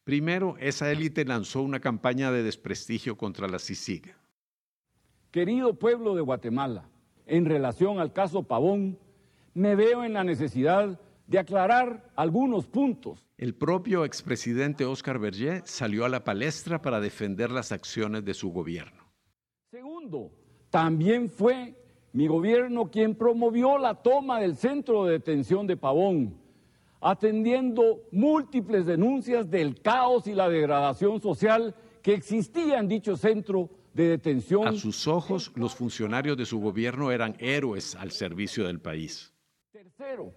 Primero, 0.04 0.57
esa 0.59 0.90
élite 0.90 1.25
lanzó 1.25 1.62
una 1.62 1.80
campaña 1.80 2.30
de 2.30 2.42
desprestigio 2.42 3.16
contra 3.16 3.49
la 3.49 3.59
CICIG. 3.59 4.14
Querido 5.30 5.75
pueblo 5.75 6.14
de 6.14 6.21
Guatemala, 6.21 6.88
en 7.26 7.45
relación 7.47 8.00
al 8.00 8.12
caso 8.12 8.42
Pavón, 8.42 8.99
me 9.54 9.76
veo 9.76 10.04
en 10.04 10.12
la 10.12 10.25
necesidad 10.25 11.00
de 11.26 11.38
aclarar 11.38 12.11
algunos 12.16 12.66
puntos. 12.66 13.25
El 13.40 13.54
propio 13.54 14.04
expresidente 14.04 14.85
Oscar 14.85 15.18
Berger 15.18 15.62
salió 15.64 16.04
a 16.04 16.11
la 16.11 16.25
palestra 16.25 16.82
para 16.82 17.00
defender 17.00 17.50
las 17.50 17.73
acciones 17.73 18.23
de 18.23 18.35
su 18.35 18.52
gobierno. 18.52 19.11
Segundo, 19.70 20.30
también 20.68 21.30
fue 21.30 21.75
mi 22.12 22.26
gobierno 22.26 22.90
quien 22.90 23.14
promovió 23.14 23.78
la 23.78 23.94
toma 23.94 24.40
del 24.40 24.56
centro 24.56 25.06
de 25.06 25.12
detención 25.12 25.66
de 25.66 25.78
Pavón, 25.78 26.38
atendiendo 27.00 28.02
múltiples 28.12 28.85
denuncias 28.85 29.49
del 29.49 29.80
caos 29.80 30.26
y 30.26 30.35
la 30.35 30.50
degradación 30.50 31.23
social 31.23 31.75
que 32.02 32.12
existía 32.12 32.78
en 32.78 32.88
dicho 32.88 33.16
centro 33.16 33.70
de 33.94 34.09
detención. 34.09 34.68
A 34.68 34.73
sus 34.73 35.09
ojos, 35.09 35.50
los 35.54 35.75
funcionarios 35.75 36.37
de 36.37 36.44
su 36.44 36.61
gobierno 36.61 37.11
eran 37.11 37.37
héroes 37.38 37.94
al 37.94 38.11
servicio 38.11 38.66
del 38.66 38.80
país. 38.80 39.32
Tercero, 39.73 40.35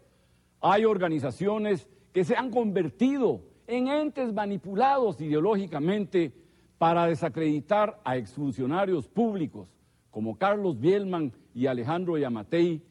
hay 0.62 0.86
organizaciones 0.86 1.90
que 2.14 2.24
se 2.24 2.36
han 2.36 2.52
convertido 2.52 3.42
en 3.68 3.88
entes 3.88 4.32
manipulados 4.34 5.20
ideológicamente 5.20 6.32
para 6.78 7.08
desacreditar 7.08 8.00
a 8.04 8.18
exfuncionarios 8.18 9.08
públicos 9.08 9.68
como 10.12 10.38
Carlos 10.38 10.80
Bielman 10.80 11.34
y 11.56 11.66
Alejandro 11.66 12.18
Yamatei, 12.18 12.84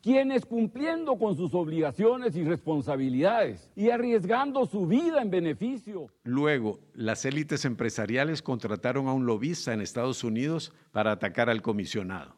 quienes 0.00 0.46
cumpliendo 0.46 1.18
con 1.18 1.36
sus 1.36 1.52
obligaciones 1.52 2.34
y 2.36 2.42
responsabilidades 2.42 3.70
y 3.76 3.90
arriesgando 3.90 4.64
su 4.64 4.86
vida 4.86 5.20
en 5.20 5.30
beneficio. 5.30 6.06
Luego, 6.22 6.80
las 6.94 7.26
élites 7.26 7.66
empresariales 7.66 8.40
contrataron 8.40 9.08
a 9.08 9.12
un 9.12 9.26
lobista 9.26 9.74
en 9.74 9.82
Estados 9.82 10.24
Unidos 10.24 10.72
para 10.90 11.12
atacar 11.12 11.50
al 11.50 11.60
comisionado. 11.60 12.34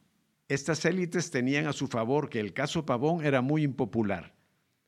Estas 0.48 0.84
élites 0.84 1.30
tenían 1.30 1.68
a 1.68 1.72
su 1.72 1.86
favor 1.86 2.28
que 2.28 2.40
el 2.40 2.52
caso 2.52 2.84
Pavón 2.84 3.24
era 3.24 3.42
muy 3.42 3.62
impopular 3.62 4.34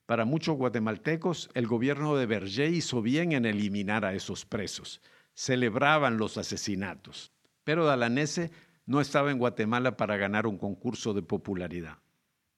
para 0.06 0.24
muchos 0.24 0.56
guatemaltecos, 0.56 1.50
el 1.54 1.66
gobierno 1.66 2.16
de 2.16 2.26
Berger 2.26 2.72
hizo 2.72 3.00
bien 3.00 3.32
en 3.32 3.46
eliminar 3.46 4.04
a 4.04 4.14
esos 4.14 4.44
presos. 4.44 5.00
Celebraban 5.34 6.18
los 6.18 6.36
asesinatos. 6.36 7.32
Pero 7.64 7.86
Dalanese 7.86 8.50
no 8.86 9.00
estaba 9.00 9.30
en 9.30 9.38
Guatemala 9.38 9.96
para 9.96 10.16
ganar 10.16 10.46
un 10.46 10.58
concurso 10.58 11.14
de 11.14 11.22
popularidad. 11.22 11.98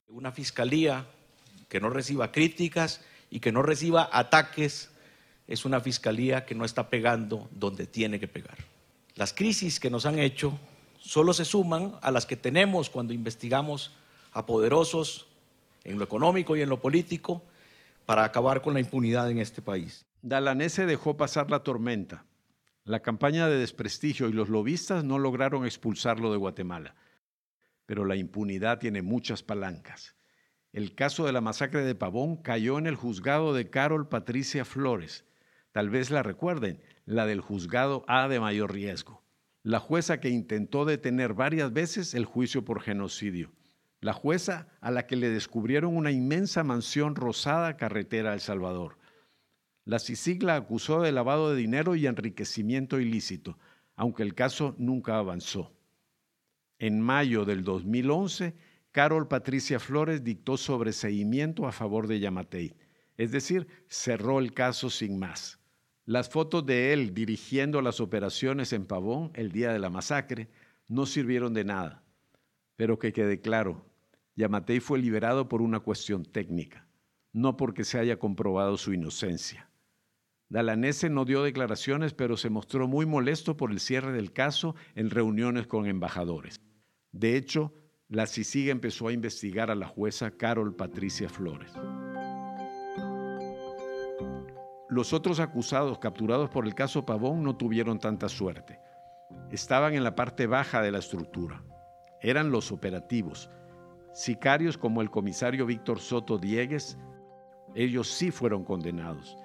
Una 0.09 0.33
fiscalía 0.33 1.07
que 1.69 1.81
no 1.81 1.91
reciba 1.91 2.33
críticas 2.33 3.05
y 3.31 3.41
que 3.41 3.53
no 3.53 3.63
reciba 3.63 4.09
ataques 4.13 4.91
es 5.47 5.65
una 5.65 5.81
fiscalía 5.81 6.45
que 6.45 6.57
no 6.57 6.65
está 6.65 6.91
pegando 6.91 7.49
donde 7.53 7.87
tiene 7.87 8.19
que 8.19 8.29
pegar. 8.29 8.59
Las 9.15 9.33
crisis 9.33 9.79
que 9.79 9.91
nos 9.91 10.05
han 10.05 10.19
hecho 10.19 10.59
solo 10.99 11.33
se 11.33 11.45
suman 11.45 11.95
a 12.03 12.11
las 12.11 12.27
que 12.27 12.37
tenemos 12.37 12.91
cuando 12.91 13.13
investigamos 13.13 13.93
a 14.33 14.45
poderosos 14.45 15.29
en 15.87 15.99
lo 15.99 16.05
económico 16.05 16.57
y 16.57 16.63
en 16.63 16.69
lo 16.69 16.81
político 16.81 17.45
para 18.05 18.25
acabar 18.25 18.61
con 18.61 18.75
la 18.75 18.81
impunidad 18.81 19.31
en 19.31 19.39
este 19.39 19.63
país. 19.63 20.07
Dalanese 20.23 20.87
dejó 20.87 21.17
pasar 21.17 21.51
la 21.51 21.61
tormenta. 21.61 22.25
La 22.85 23.01
campaña 23.01 23.49
de 23.49 23.59
desprestigio 23.59 24.29
y 24.29 24.33
los 24.33 24.49
lobistas 24.49 25.05
no 25.05 25.19
lograron 25.19 25.65
expulsarlo 25.65 26.31
de 26.31 26.39
Guatemala. 26.39 26.95
Pero 27.85 28.05
la 28.05 28.17
impunidad 28.17 28.79
tiene 28.79 29.03
muchas 29.03 29.43
palancas. 29.43 30.15
El 30.73 30.95
caso 30.95 31.25
de 31.25 31.33
la 31.33 31.41
masacre 31.41 31.85
de 31.85 31.95
Pavón 31.95 32.37
cayó 32.37 32.79
en 32.79 32.87
el 32.87 32.97
juzgado 32.97 33.55
de 33.55 33.71
Carol 33.71 34.09
Patricia 34.09 34.65
Flores. 34.65 35.25
Tal 35.73 35.91
vez 35.91 36.11
la 36.11 36.23
recuerden, 36.23 36.83
la 37.07 37.27
del 37.27 37.41
juzgado 37.41 38.05
A 38.09 38.29
de 38.29 38.41
mayor 38.41 38.73
riesgo. 38.73 39.23
La 39.63 39.81
jueza 39.81 40.21
que 40.21 40.29
intentó 40.29 40.85
detener 40.85 41.35
varias 41.35 41.73
veces 41.73 42.15
el 42.15 42.25
juicio 42.25 42.65
por 42.65 42.81
genocidio 42.81 43.56
la 44.07 44.13
jueza 44.13 44.69
a 44.81 44.93
la 44.93 45.09
que 45.09 45.17
le 45.17 45.31
descubrieron 45.31 45.97
una 45.97 46.13
inmensa 46.13 46.63
mansión 46.63 47.17
rosada 47.17 47.77
carretera 47.77 48.31
a 48.31 48.35
El 48.35 48.41
Salvador. 48.41 48.99
La 49.85 49.99
CICIG 49.99 50.45
la 50.45 50.55
acusó 50.55 51.03
de 51.03 51.11
lavado 51.11 51.51
de 51.51 51.57
dinero 51.57 51.97
y 51.97 52.07
enriquecimiento 52.07 53.01
ilícito, 53.01 53.59
aunque 53.97 54.23
el 54.23 54.37
caso 54.37 54.77
nunca 54.79 55.19
avanzó. 55.19 55.73
En 56.79 57.01
mayo 57.01 57.45
del 57.45 57.65
2011, 57.65 58.55
Carol 58.93 59.27
Patricia 59.27 59.81
Flores 59.81 60.23
dictó 60.23 60.57
sobreseimiento 60.57 61.67
a 61.67 61.73
favor 61.73 62.07
de 62.07 62.21
Yamatei, 62.21 62.77
es 63.17 63.33
decir, 63.33 63.67
cerró 63.89 64.39
el 64.39 64.55
caso 64.55 64.89
sin 64.89 65.19
más. 65.19 65.59
Las 66.05 66.31
fotos 66.31 66.65
de 66.65 66.93
él 66.93 67.13
dirigiendo 67.13 67.83
las 67.83 67.99
operaciones 67.99 68.73
en 68.73 68.87
Pavón 68.87 69.33
el 69.35 69.51
día 69.51 69.73
de 69.73 69.81
la 69.81 69.91
masacre 69.91 70.49
no 70.87 71.07
sirvieron 71.07 71.55
de 71.55 71.65
nada. 71.65 72.05
Pero 72.77 72.99
que 72.99 73.13
quede 73.13 73.41
claro, 73.41 73.86
Yamatei 74.37 74.81
fue 74.81 74.99
liberado 74.99 75.49
por 75.49 75.63
una 75.63 75.81
cuestión 75.81 76.25
técnica, 76.25 76.87
no 77.33 77.57
porque 77.57 77.85
se 77.85 77.99
haya 77.99 78.19
comprobado 78.19 78.77
su 78.77 78.93
inocencia. 78.93 79.71
Dalanese 80.49 81.09
no 81.11 81.25
dio 81.25 81.43
declaraciones, 81.43 82.13
pero 82.15 82.37
se 82.37 82.51
mostró 82.51 82.87
muy 82.87 83.07
molesto 83.07 83.57
por 83.57 83.73
el 83.73 83.81
cierre 83.81 84.13
del 84.13 84.33
caso 84.33 84.77
en 84.95 85.11
reuniones 85.11 85.67
con 85.67 85.87
embajadores. 85.87 86.61
De 87.13 87.37
hecho, 87.37 87.73
la 88.09 88.27
CICIG 88.27 88.69
empezó 88.69 89.09
a 89.09 89.13
investigar 89.13 89.71
a 89.71 89.75
la 89.75 89.87
jueza 89.87 90.31
Carol 90.31 90.77
Patricia 90.77 91.29
Flores. 91.29 91.73
Los 94.89 95.13
otros 95.13 95.41
acusados 95.41 95.99
capturados 95.99 96.51
por 96.51 96.67
el 96.67 96.75
caso 96.75 97.05
Pavón 97.05 97.43
no 97.43 97.57
tuvieron 97.57 97.99
tanta 97.99 98.29
suerte. 98.29 98.79
Estaban 99.51 99.95
en 99.95 100.05
la 100.05 100.15
parte 100.15 100.47
baja 100.47 100.81
de 100.81 100.93
la 100.93 100.99
estructura 100.99 101.65
eran 102.21 102.51
los 102.51 102.73
operativos. 102.73 103.51
Sicarios 104.17 104.79
como 104.79 105.03
el 105.03 105.11
comisario 105.11 105.67
Víctor 105.67 106.01
Soto 106.01 106.39
Diegues, 106.39 106.97
ellos 107.75 108.09
sí 108.09 108.31
fueron 108.31 108.65
condenados. 108.65 109.37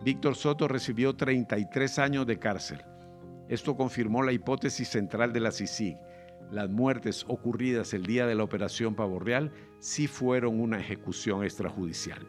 Víctor 0.00 0.34
Soto 0.34 0.66
recibió 0.66 1.14
33 1.14 2.00
años 2.00 2.26
de 2.26 2.40
cárcel. 2.40 2.82
Esto 3.48 3.76
confirmó 3.76 4.24
la 4.24 4.32
hipótesis 4.32 4.88
central 4.88 5.32
de 5.32 5.38
la 5.38 5.52
CICIG. 5.52 5.96
Las 6.50 6.68
muertes 6.68 7.24
ocurridas 7.28 7.94
el 7.94 8.04
día 8.04 8.26
de 8.26 8.34
la 8.34 8.42
operación 8.42 8.96
Pavo 8.96 9.20
Real 9.20 9.52
sí 9.78 10.08
fueron 10.08 10.58
una 10.58 10.80
ejecución 10.80 11.44
extrajudicial. 11.44 12.26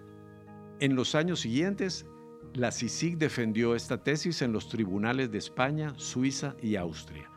En 0.79 0.95
los 0.95 1.15
años 1.15 1.39
siguientes, 1.39 2.05
la 2.53 2.71
CICIG 2.71 3.17
defendió 3.17 3.73
esta 3.73 4.03
tesis 4.03 4.43
en 4.43 4.53
los 4.53 4.69
tribunales 4.69 5.31
de 5.31 5.39
España, 5.39 5.95
Suiza 5.97 6.55
y 6.61 6.75
Austria. 6.75 7.27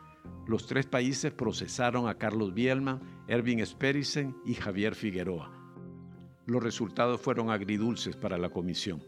Los 0.47 0.67
tres 0.67 0.85
países 0.85 1.33
procesaron 1.33 2.07
a 2.07 2.15
Carlos 2.15 2.53
Bielman, 2.53 2.99
Erwin 3.27 3.65
Sperisen 3.65 4.35
y 4.45 4.53
Javier 4.53 4.93
Figueroa. 4.93 5.51
Los 6.45 6.61
resultados 6.61 7.19
fueron 7.19 7.49
agridulces 7.49 8.15
para 8.15 8.37
la 8.37 8.49
comisión. 8.49 9.01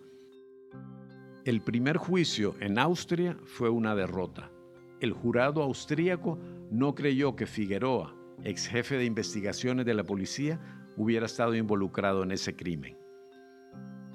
El 1.46 1.62
primer 1.62 1.98
juicio 1.98 2.56
en 2.60 2.80
Austria 2.80 3.38
fue 3.46 3.70
una 3.70 3.96
derrota. 3.96 4.52
El 5.00 5.14
jurado 5.14 5.62
austríaco 5.62 6.40
no 6.72 6.96
creyó 6.96 7.36
que 7.36 7.46
Figueroa, 7.46 8.16
ex 8.44 8.68
jefe 8.68 8.98
de 8.98 9.06
investigaciones 9.06 9.86
de 9.86 9.94
la 9.94 10.04
policía, 10.04 10.60
hubiera 10.98 11.28
estado 11.28 11.54
involucrado 11.54 12.24
en 12.24 12.32
ese 12.32 12.56
crimen. 12.56 12.98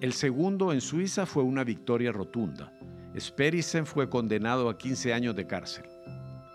El 0.01 0.13
segundo 0.13 0.73
en 0.73 0.81
Suiza 0.81 1.25
fue 1.25 1.45
una 1.45 1.63
victoria 1.63 2.11
rotunda. 2.11 2.73
Sperisen 3.17 3.87
fue 3.87 4.11
condenado 4.11 4.69
a 4.69 4.77
15 4.77 5.13
años 5.15 5.37
de 5.37 5.47
cárcel. 5.47 5.85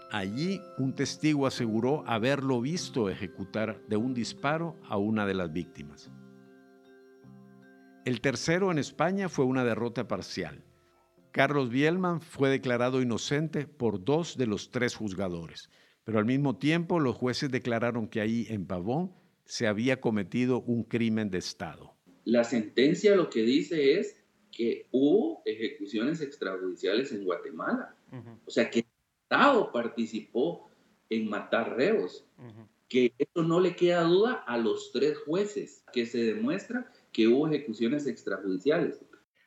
Allí 0.09 0.61
un 0.77 0.95
testigo 0.95 1.47
aseguró 1.47 2.03
haberlo 2.07 2.61
visto 2.61 3.09
ejecutar 3.09 3.81
de 3.87 3.97
un 3.97 4.13
disparo 4.13 4.77
a 4.87 4.97
una 4.97 5.25
de 5.25 5.33
las 5.33 5.51
víctimas. 5.51 6.11
El 8.05 8.21
tercero 8.21 8.71
en 8.71 8.77
España 8.77 9.27
fue 9.27 9.43
una 9.43 9.65
derrota 9.65 10.07
parcial. 10.07 10.63
Carlos 11.31 11.69
Bielman 11.69 12.21
fue 12.21 12.49
declarado 12.49 13.01
inocente 13.01 13.67
por 13.67 14.03
dos 14.03 14.37
de 14.37 14.47
los 14.47 14.71
tres 14.71 14.95
juzgadores, 14.95 15.69
pero 16.05 16.19
al 16.19 16.25
mismo 16.25 16.57
tiempo 16.57 17.01
los 17.01 17.15
jueces 17.15 17.51
declararon 17.51 18.07
que 18.07 18.21
ahí 18.21 18.47
en 18.49 18.65
Pavón 18.65 19.11
se 19.43 19.67
había 19.67 19.99
cometido 19.99 20.61
un 20.61 20.83
crimen 20.83 21.29
de 21.29 21.39
Estado. 21.39 21.97
La 22.23 22.45
sentencia 22.45 23.13
lo 23.13 23.29
que 23.29 23.41
dice 23.41 23.99
es 23.99 24.23
que 24.51 24.87
hubo 24.91 25.41
ejecuciones 25.45 26.21
extrajudiciales 26.21 27.11
en 27.11 27.25
Guatemala. 27.25 27.93
O 28.45 28.49
sea, 28.49 28.69
que 28.69 28.85
Estado 29.29 29.73
participó 29.73 30.69
en 31.09 31.29
matar 31.29 31.75
reos. 31.75 32.25
Que 32.87 33.13
eso 33.17 33.43
no 33.43 33.59
le 33.59 33.75
queda 33.75 34.03
duda 34.03 34.35
a 34.47 34.57
los 34.57 34.93
tres 34.93 35.17
jueces, 35.17 35.83
que 35.91 36.05
se 36.05 36.19
demuestra 36.19 36.89
que 37.11 37.27
hubo 37.27 37.45
ejecuciones 37.49 38.07
extrajudiciales. 38.07 39.01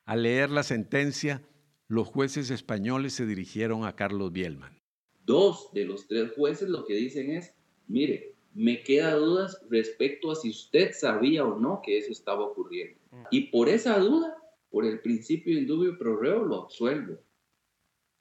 Al 0.05 0.25
leer 0.25 0.51
la 0.51 0.65
sentencia, 0.65 1.43
los 1.89 2.09
jueces 2.09 2.51
españoles 2.51 3.15
se 3.15 3.25
dirigieron 3.25 3.87
a 3.87 3.97
Carlos 3.97 4.33
Bielman. 4.33 4.79
Dos 5.25 5.73
de 5.73 5.87
los 5.87 6.07
tres 6.07 6.33
jueces 6.37 6.69
lo 6.69 6.85
que 6.85 6.97
dicen 6.97 7.31
es, 7.31 7.55
mire, 7.87 8.35
me 8.53 8.83
queda 8.83 9.15
dudas 9.15 9.63
respecto 9.71 10.31
a 10.31 10.37
si 10.37 10.51
usted 10.51 10.93
sabía 10.93 11.47
o 11.47 11.59
no 11.59 11.81
que 11.83 11.97
eso 11.97 12.13
estaba 12.13 12.45
ocurriendo. 12.45 13.01
Y 13.31 13.45
por 13.51 13.71
esa 13.71 13.99
duda, 13.99 14.37
por 14.69 14.85
el 14.85 15.01
principio 15.01 15.59
indubio 15.59 15.97
pro 15.97 16.19
reo, 16.19 16.45
lo 16.45 16.65
absuelvo. 16.65 17.19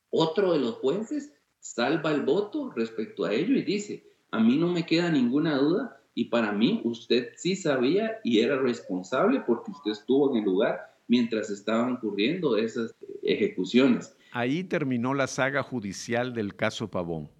Otro 0.10 0.54
de 0.54 0.60
los 0.60 0.76
jueces 0.76 1.34
salva 1.60 2.12
el 2.12 2.22
voto 2.22 2.72
respecto 2.76 3.26
a 3.26 3.34
ello 3.34 3.56
y 3.56 3.64
dice, 3.64 4.04
a 4.32 4.40
mí 4.40 4.58
no 4.58 4.72
me 4.72 4.86
queda 4.86 5.10
ninguna 5.10 5.58
duda 5.58 6.02
y 6.14 6.26
para 6.26 6.52
mí 6.52 6.82
usted 6.84 7.32
sí 7.36 7.56
sabía 7.56 8.20
y 8.24 8.40
era 8.40 8.58
responsable 8.58 9.42
porque 9.46 9.72
usted 9.72 9.92
estuvo 9.92 10.32
en 10.32 10.38
el 10.38 10.46
lugar 10.46 10.96
mientras 11.08 11.50
estaban 11.50 11.94
ocurriendo 11.94 12.58
esas 12.58 12.94
ejecuciones. 13.24 14.16
Ahí 14.32 14.64
terminó 14.64 15.14
la 15.14 15.28
saga 15.28 15.64
judicial 15.64 16.34
del 16.34 16.56
caso 16.56 16.92
Pavón. 16.92 17.32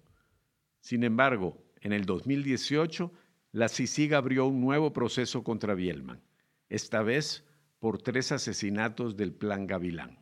Sin 0.80 1.04
embargo, 1.04 1.62
en 1.80 1.92
el 1.92 2.04
2018, 2.04 3.12
la 3.52 3.68
CICIG 3.68 4.14
abrió 4.14 4.46
un 4.46 4.60
nuevo 4.60 4.92
proceso 4.92 5.44
contra 5.44 5.74
Bielman, 5.74 6.20
esta 6.68 7.02
vez 7.02 7.44
por 7.78 8.00
tres 8.00 8.32
asesinatos 8.32 9.16
del 9.16 9.32
Plan 9.32 9.66
Gavilán. 9.66 10.18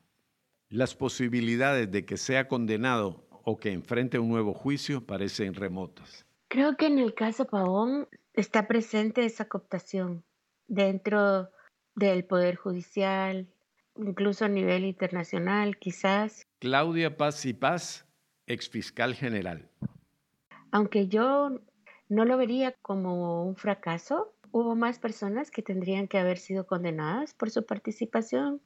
Las 0.68 0.94
posibilidades 0.94 1.90
de 1.90 2.04
que 2.04 2.16
sea 2.16 2.48
condenado 2.48 3.27
o 3.48 3.58
que 3.58 3.72
enfrente 3.72 4.18
un 4.18 4.28
nuevo 4.28 4.52
juicio 4.52 5.06
parecen 5.06 5.54
remotas. 5.54 6.26
Creo 6.48 6.76
que 6.76 6.86
en 6.86 6.98
el 6.98 7.14
caso 7.14 7.46
Pavón 7.46 8.06
está 8.34 8.68
presente 8.68 9.24
esa 9.24 9.46
cooptación 9.46 10.22
dentro 10.66 11.48
del 11.94 12.26
Poder 12.26 12.56
Judicial, 12.56 13.48
incluso 13.96 14.44
a 14.44 14.48
nivel 14.48 14.84
internacional, 14.84 15.78
quizás. 15.78 16.46
Claudia 16.58 17.16
Paz 17.16 17.46
y 17.46 17.54
Paz, 17.54 18.06
exfiscal 18.46 19.14
general. 19.14 19.70
Aunque 20.70 21.08
yo 21.08 21.50
no 22.10 22.26
lo 22.26 22.36
vería 22.36 22.74
como 22.82 23.44
un 23.46 23.56
fracaso, 23.56 24.34
hubo 24.50 24.76
más 24.76 24.98
personas 24.98 25.50
que 25.50 25.62
tendrían 25.62 26.06
que 26.06 26.18
haber 26.18 26.36
sido 26.36 26.66
condenadas 26.66 27.32
por 27.32 27.50
su 27.50 27.64
participación, 27.64 28.60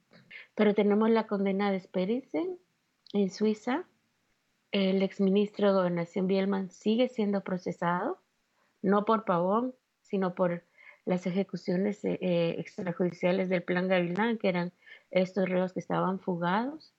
pero 0.55 0.73
tenemos 0.73 1.09
la 1.09 1.25
condena 1.25 1.71
de 1.71 1.79
Sperisen 1.79 2.59
en 3.13 3.29
Suiza. 3.29 3.87
El 4.73 5.03
exministro 5.03 5.67
de 5.67 5.73
Gobernación 5.75 6.25
Bielman 6.25 6.71
sigue 6.71 7.07
siendo 7.07 7.43
procesado, 7.43 8.19
no 8.81 9.05
por 9.05 9.23
Pavón, 9.23 9.75
sino 10.01 10.33
por 10.33 10.65
las 11.05 11.27
ejecuciones 11.27 12.03
eh, 12.03 12.17
eh, 12.19 12.55
extrajudiciales 12.57 13.49
del 13.49 13.61
Plan 13.61 13.87
Gavilán, 13.87 14.39
que 14.39 14.49
eran 14.49 14.73
estos 15.11 15.47
reos 15.47 15.73
que 15.73 15.79
estaban 15.79 16.19
fugados. 16.19 16.95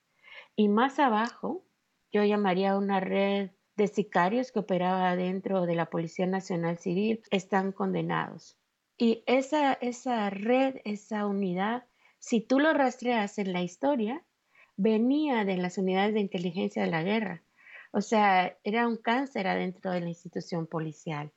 Y 0.54 0.68
más 0.68 1.00
abajo, 1.00 1.64
yo 2.12 2.22
llamaría 2.22 2.78
una 2.78 3.00
red 3.00 3.50
de 3.74 3.88
sicarios 3.88 4.52
que 4.52 4.60
operaba 4.60 5.16
dentro 5.16 5.66
de 5.66 5.74
la 5.74 5.86
Policía 5.86 6.26
Nacional 6.26 6.78
Civil 6.78 7.22
están 7.32 7.72
condenados. 7.72 8.56
Y 8.96 9.24
esa, 9.26 9.72
esa 9.72 10.30
red, 10.30 10.76
esa 10.84 11.26
unidad, 11.26 11.86
si 12.20 12.40
tú 12.40 12.60
lo 12.60 12.72
rastreas 12.72 13.36
en 13.38 13.52
la 13.52 13.62
historia, 13.62 14.24
venía 14.76 15.44
de 15.44 15.56
las 15.56 15.76
unidades 15.76 16.14
de 16.14 16.20
inteligencia 16.20 16.84
de 16.84 16.90
la 16.92 17.02
guerra. 17.02 17.42
O 17.96 18.00
sea, 18.00 18.58
era 18.64 18.88
un 18.88 18.96
cáncer 18.96 19.46
adentro 19.46 19.92
de 19.92 20.00
la 20.00 20.08
institución 20.08 20.66
policial. 20.66 21.32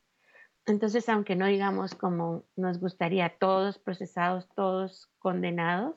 Entonces, 0.66 1.08
aunque 1.08 1.36
no 1.36 1.46
digamos 1.46 1.94
como 1.94 2.46
nos 2.56 2.80
gustaría 2.80 3.38
todos 3.38 3.78
procesados, 3.78 4.50
todos 4.56 5.08
condenados, 5.20 5.96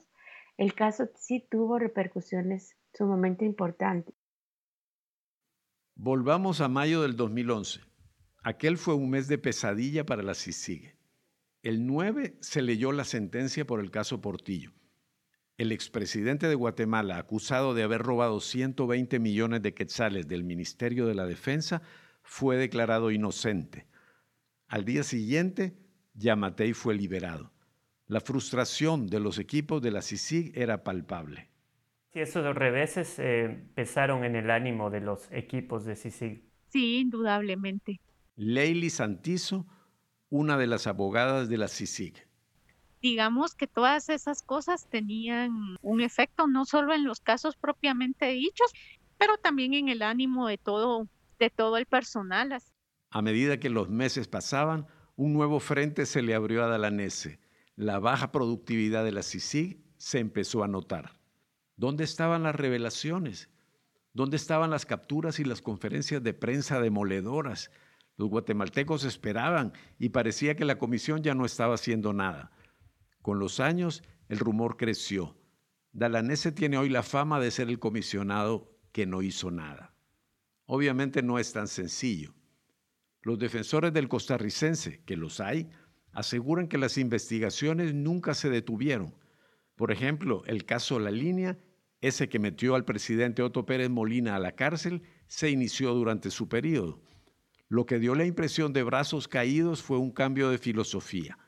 el 0.59 0.75
caso 0.75 1.09
sí 1.17 1.49
tuvo 1.51 1.79
repercusiones 1.79 2.77
sumamente 2.93 3.47
importantes. 3.47 4.15
Volvamos 5.95 6.61
a 6.61 6.69
mayo 6.69 7.01
del 7.01 7.17
2011. 7.17 7.81
Aquel 8.43 8.77
fue 8.77 8.95
un 8.95 9.09
mes 9.09 9.29
de 9.29 9.39
pesadilla 9.39 10.05
para 10.05 10.23
la 10.23 10.35
CICIG. 10.35 10.95
El 11.63 11.87
9 11.87 12.37
se 12.43 12.61
leyó 12.61 12.93
la 12.93 13.05
sentencia 13.05 13.67
por 13.67 13.81
el 13.81 13.91
caso 13.91 14.21
Portillo. 14.21 14.73
El 15.61 15.73
expresidente 15.73 16.49
de 16.49 16.55
Guatemala, 16.55 17.19
acusado 17.19 17.75
de 17.75 17.83
haber 17.83 18.01
robado 18.01 18.41
120 18.41 19.19
millones 19.19 19.61
de 19.61 19.75
quetzales 19.75 20.27
del 20.27 20.43
Ministerio 20.43 21.05
de 21.05 21.15
la 21.15 21.27
Defensa, 21.27 21.83
fue 22.23 22.57
declarado 22.57 23.11
inocente. 23.11 23.87
Al 24.69 24.87
día 24.87 25.03
siguiente, 25.03 25.77
Yamatei 26.15 26.73
fue 26.73 26.95
liberado. 26.95 27.53
La 28.07 28.23
frustración 28.23 29.07
de 29.07 29.21
los 29.21 29.39
equipos 29.39 29.83
de 29.83 29.91
la 29.91 30.01
CICIG 30.01 30.57
era 30.57 30.83
palpable. 30.83 31.51
Sí, 32.11 32.21
esos 32.21 32.43
reveses 32.57 33.19
eh, 33.19 33.63
pesaron 33.75 34.25
en 34.25 34.37
el 34.37 34.51
ánimo 34.51 34.89
de 34.89 35.03
los 35.03 35.31
equipos 35.31 35.85
de 35.85 35.95
CICIG. 35.95 36.43
Sí, 36.69 37.01
indudablemente. 37.01 38.01
Leili 38.35 38.89
Santizo, 38.89 39.67
una 40.31 40.57
de 40.57 40.69
las 40.69 40.87
abogadas 40.87 41.51
de 41.51 41.59
la 41.59 41.69
CICIG. 41.69 42.30
Digamos 43.03 43.55
que 43.55 43.67
todas 43.67 44.09
esas 44.11 44.43
cosas 44.43 44.87
tenían 44.89 45.77
un 45.81 46.01
efecto 46.01 46.47
no 46.47 46.67
solo 46.67 46.93
en 46.95 47.05
los 47.05 47.21
casos 47.21 47.57
propiamente 47.57 48.27
dichos, 48.27 48.73
pero 49.17 49.39
también 49.39 49.75
en 49.75 49.89
el 49.89 50.03
ánimo 50.03 50.47
de 50.47 50.59
todo, 50.59 51.09
de 51.39 51.51
todo 51.51 51.79
el 51.79 51.87
personal. 51.87 52.59
A 53.11 53.23
medida 53.23 53.59
que 53.59 53.71
los 53.71 53.89
meses 53.89 54.29
pasaban, 54.29 54.87
un 55.17 55.33
nuevo 55.33 55.61
frente 55.61 56.07
se 56.07 56.23
le 56.23 56.35
abrió 56.35 56.63
a 56.65 56.69
Dalanese. 56.69 57.41
La 57.75 57.99
baja 57.99 58.33
productividad 58.33 59.05
de 59.05 59.13
la 59.13 59.23
CICIG 59.23 59.83
se 59.97 60.19
empezó 60.19 60.63
a 60.63 60.69
notar. 60.69 61.19
¿Dónde 61.77 62.05
estaban 62.05 62.43
las 62.43 62.55
revelaciones? 62.55 63.49
¿Dónde 64.13 64.37
estaban 64.37 64.71
las 64.71 64.87
capturas 64.87 65.39
y 65.39 65.45
las 65.45 65.63
conferencias 65.63 66.23
de 66.23 66.35
prensa 66.35 66.81
demoledoras? 66.81 67.71
Los 68.17 68.29
guatemaltecos 68.29 69.05
esperaban 69.05 69.73
y 69.99 70.11
parecía 70.11 70.57
que 70.57 70.67
la 70.67 70.79
comisión 70.79 71.23
ya 71.23 71.35
no 71.35 71.47
estaba 71.47 71.75
haciendo 71.75 72.13
nada. 72.13 72.51
Con 73.23 73.39
los 73.39 73.61
años, 73.61 74.03
el 74.29 74.39
rumor 74.39 74.77
creció. 74.77 75.37
Dalanese 75.93 76.53
tiene 76.53 76.79
hoy 76.79 76.89
la 76.89 77.03
fama 77.03 77.41
de 77.41 77.51
ser 77.51 77.69
el 77.69 77.79
comisionado 77.79 78.79
que 78.93 79.07
no 79.07 79.23
hizo 79.23 79.51
nada. 79.51 79.95
Obviamente 80.67 81.23
no 81.23 81.39
es 81.39 81.53
tan 81.53 81.69
sencillo. 81.69 82.35
Los 83.23 83.39
defensores 83.39 83.93
del 83.93 84.09
costarricense, 84.09 85.03
que 85.05 85.17
los 85.17 85.41
hay, 85.41 85.69
aseguran 86.13 86.69
que 86.69 86.79
las 86.79 86.97
investigaciones 86.97 87.95
nunca 87.95 88.35
se 88.35 88.51
detuvieron. 88.51 89.15
Por 89.77 89.93
ejemplo, 89.93 90.43
el 90.47 90.65
caso 90.65 90.99
La 90.99 91.11
Línea 91.11 91.59
ese 92.01 92.29
que 92.29 92.39
metió 92.39 92.75
al 92.75 92.85
presidente 92.85 93.43
Otto 93.43 93.67
Pérez 93.67 93.91
Molina 93.91 94.35
a 94.35 94.39
la 94.39 94.53
cárcel 94.53 95.03
se 95.27 95.51
inició 95.51 95.93
durante 95.93 96.31
su 96.31 96.49
periodo. 96.49 97.03
Lo 97.69 97.87
que 97.87 97.99
dio 97.99 98.15
la 98.15 98.25
impresión 98.25 98.73
de 98.73 98.83
brazos 98.83 99.29
caídos 99.29 99.83
fue 99.83 99.99
un 99.99 100.11
cambio 100.11 100.51
de 100.51 100.59
filosofía. 100.59 101.39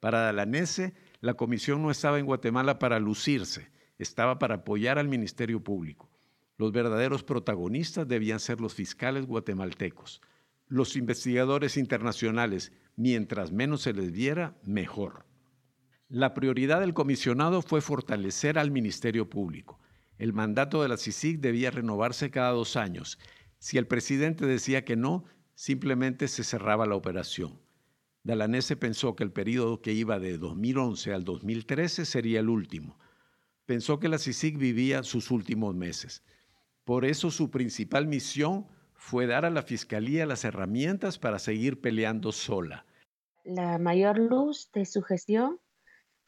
Para 0.00 0.20
Dalanese, 0.20 0.94
la 1.24 1.32
comisión 1.32 1.80
no 1.80 1.90
estaba 1.90 2.18
en 2.18 2.26
Guatemala 2.26 2.78
para 2.78 3.00
lucirse, 3.00 3.70
estaba 3.96 4.38
para 4.38 4.56
apoyar 4.56 4.98
al 4.98 5.08
Ministerio 5.08 5.64
Público. 5.64 6.10
Los 6.58 6.70
verdaderos 6.70 7.24
protagonistas 7.24 8.06
debían 8.06 8.40
ser 8.40 8.60
los 8.60 8.74
fiscales 8.74 9.24
guatemaltecos. 9.24 10.20
Los 10.68 10.96
investigadores 10.96 11.78
internacionales, 11.78 12.72
mientras 12.94 13.52
menos 13.52 13.80
se 13.80 13.94
les 13.94 14.12
viera, 14.12 14.58
mejor. 14.64 15.24
La 16.10 16.34
prioridad 16.34 16.80
del 16.80 16.92
comisionado 16.92 17.62
fue 17.62 17.80
fortalecer 17.80 18.58
al 18.58 18.70
Ministerio 18.70 19.30
Público. 19.30 19.80
El 20.18 20.34
mandato 20.34 20.82
de 20.82 20.88
la 20.88 20.98
CICIG 20.98 21.40
debía 21.40 21.70
renovarse 21.70 22.30
cada 22.30 22.50
dos 22.50 22.76
años. 22.76 23.18
Si 23.58 23.78
el 23.78 23.86
presidente 23.86 24.44
decía 24.44 24.84
que 24.84 24.96
no, 24.96 25.24
simplemente 25.54 26.28
se 26.28 26.44
cerraba 26.44 26.84
la 26.84 26.96
operación. 26.96 27.63
Dalanese 28.24 28.74
pensó 28.74 29.14
que 29.14 29.22
el 29.22 29.32
periodo 29.32 29.82
que 29.82 29.92
iba 29.92 30.18
de 30.18 30.38
2011 30.38 31.12
al 31.12 31.24
2013 31.24 32.06
sería 32.06 32.40
el 32.40 32.48
último. 32.48 32.98
Pensó 33.66 34.00
que 34.00 34.08
la 34.08 34.18
CICIG 34.18 34.56
vivía 34.56 35.02
sus 35.02 35.30
últimos 35.30 35.74
meses. 35.74 36.24
Por 36.84 37.04
eso 37.04 37.30
su 37.30 37.50
principal 37.50 38.06
misión 38.06 38.66
fue 38.94 39.26
dar 39.26 39.44
a 39.44 39.50
la 39.50 39.62
Fiscalía 39.62 40.24
las 40.24 40.44
herramientas 40.44 41.18
para 41.18 41.38
seguir 41.38 41.82
peleando 41.82 42.32
sola. 42.32 42.86
La 43.44 43.78
mayor 43.78 44.18
luz 44.18 44.70
de 44.72 44.86
su 44.86 45.02
gestión 45.02 45.60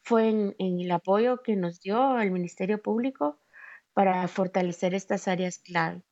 fue 0.03 0.29
en, 0.29 0.55
el 0.59 0.91
apoyo 0.91 1.41
que 1.41 1.55
nos 1.55 1.81
dio 1.81 1.99
al 1.99 2.29
Ministerio 2.29 2.79
Público 2.79 3.41
para 3.93 4.27
fortalecer 4.27 4.93
estas 4.93 5.27
áreas 5.27 5.57
clave. 5.57 6.03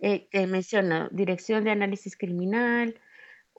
Eh, 0.00 0.28
menciona 0.46 1.08
Dirección 1.10 1.64
de 1.64 1.70
Análisis 1.70 2.18
Criminal, 2.18 3.00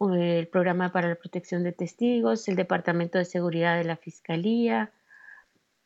el 0.01 0.47
Programa 0.47 0.91
para 0.91 1.09
la 1.09 1.15
Protección 1.15 1.63
de 1.63 1.71
Testigos, 1.71 2.47
el 2.47 2.55
Departamento 2.55 3.17
de 3.17 3.25
Seguridad 3.25 3.77
de 3.77 3.83
la 3.83 3.97
Fiscalía. 3.97 4.93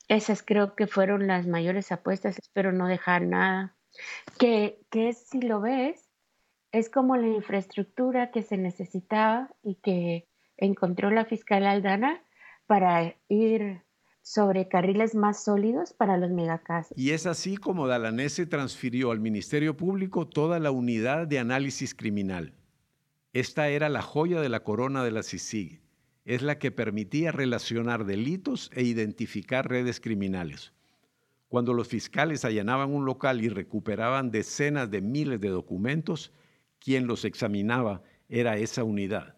Esas 0.07 0.43
creo 0.43 0.75
que 0.75 0.87
fueron 0.87 1.27
las 1.27 1.47
mayores 1.47 1.91
apuestas, 1.91 2.37
espero 2.37 2.71
no 2.71 2.87
dejar 2.87 3.23
nada. 3.23 3.75
Que, 4.39 4.79
que 4.89 5.13
si 5.13 5.41
lo 5.41 5.61
ves, 5.61 6.09
es 6.71 6.89
como 6.89 7.15
la 7.17 7.27
infraestructura 7.27 8.31
que 8.31 8.41
se 8.41 8.57
necesitaba 8.57 9.49
y 9.63 9.75
que 9.75 10.27
encontró 10.57 11.09
la 11.09 11.25
fiscal 11.25 11.65
Aldana 11.65 12.23
para 12.67 13.15
ir 13.29 13.81
sobre 14.21 14.67
carriles 14.69 15.15
más 15.15 15.43
sólidos 15.43 15.93
para 15.93 16.17
los 16.17 16.31
megacasos. 16.31 16.97
Y 16.97 17.11
es 17.11 17.25
así 17.25 17.57
como 17.57 17.87
Dalanese 17.87 18.45
transfirió 18.45 19.11
al 19.11 19.19
Ministerio 19.19 19.75
Público 19.75 20.27
toda 20.27 20.59
la 20.59 20.71
unidad 20.71 21.27
de 21.27 21.39
análisis 21.39 21.93
criminal. 21.93 22.53
Esta 23.33 23.69
era 23.69 23.89
la 23.89 24.01
joya 24.01 24.39
de 24.41 24.49
la 24.49 24.63
corona 24.63 25.03
de 25.03 25.11
la 25.11 25.23
CICIG. 25.23 25.81
Es 26.25 26.41
la 26.41 26.57
que 26.57 26.71
permitía 26.71 27.31
relacionar 27.31 28.05
delitos 28.05 28.71
e 28.73 28.83
identificar 28.83 29.69
redes 29.69 29.99
criminales. 29.99 30.71
Cuando 31.49 31.73
los 31.73 31.87
fiscales 31.87 32.45
allanaban 32.45 32.91
un 32.91 33.05
local 33.05 33.43
y 33.43 33.49
recuperaban 33.49 34.31
decenas 34.31 34.89
de 34.89 35.01
miles 35.01 35.41
de 35.41 35.49
documentos, 35.49 36.31
quien 36.79 37.07
los 37.07 37.25
examinaba 37.25 38.03
era 38.29 38.57
esa 38.57 38.83
unidad 38.83 39.35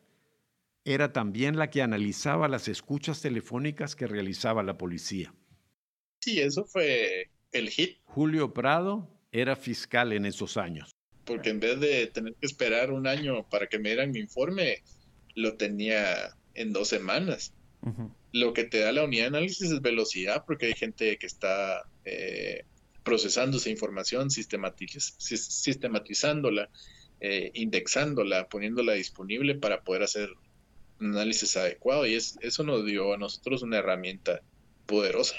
era 0.85 1.11
también 1.11 1.57
la 1.57 1.71
que 1.71 1.81
analizaba 1.81 2.47
las 2.47 2.67
escuchas 2.67 3.19
telefónicas 3.19 3.95
que 3.95 4.05
realizaba 4.05 4.61
la 4.61 4.77
policía. 4.77 5.33
Sí, 6.19 6.39
eso 6.39 6.63
fue 6.63 7.31
el 7.51 7.69
hit. 7.69 7.97
Julio 8.03 8.53
Prado 8.53 9.09
era 9.31 9.55
fiscal 9.55 10.13
en 10.13 10.27
esos 10.27 10.57
años. 10.57 10.94
Porque 11.25 11.49
en 11.49 11.59
vez 11.59 11.79
de 11.79 12.07
tener 12.07 12.35
que 12.35 12.45
esperar 12.45 12.91
un 12.91 13.07
año 13.07 13.47
para 13.49 13.67
que 13.67 13.79
me 13.79 13.89
dieran 13.89 14.11
mi 14.11 14.19
informe, 14.19 14.83
lo 15.33 15.55
tenía 15.55 16.35
en 16.53 16.73
dos 16.73 16.87
semanas. 16.87 17.53
Lo 18.31 18.53
que 18.53 18.63
te 18.63 18.79
da 18.79 18.91
la 18.91 19.03
unidad 19.03 19.25
de 19.25 19.37
análisis 19.37 19.71
es 19.71 19.81
velocidad, 19.81 20.43
porque 20.45 20.67
hay 20.67 20.73
gente 20.73 21.17
que 21.17 21.27
está 21.27 21.83
eh, 22.03 22.65
procesando 23.03 23.57
esa 23.57 23.69
información, 23.69 24.31
sistematizándola, 24.31 26.69
eh, 27.19 27.51
indexándola, 27.53 28.49
poniéndola 28.49 28.93
disponible 28.93 29.55
para 29.55 29.83
poder 29.83 30.03
hacer 30.03 30.29
un 30.99 31.11
análisis 31.11 31.55
adecuado 31.57 32.05
y 32.05 32.15
es, 32.15 32.37
eso 32.41 32.63
nos 32.63 32.85
dio 32.85 33.13
a 33.13 33.17
nosotros 33.17 33.61
una 33.61 33.77
herramienta 33.77 34.41
poderosa. 34.85 35.35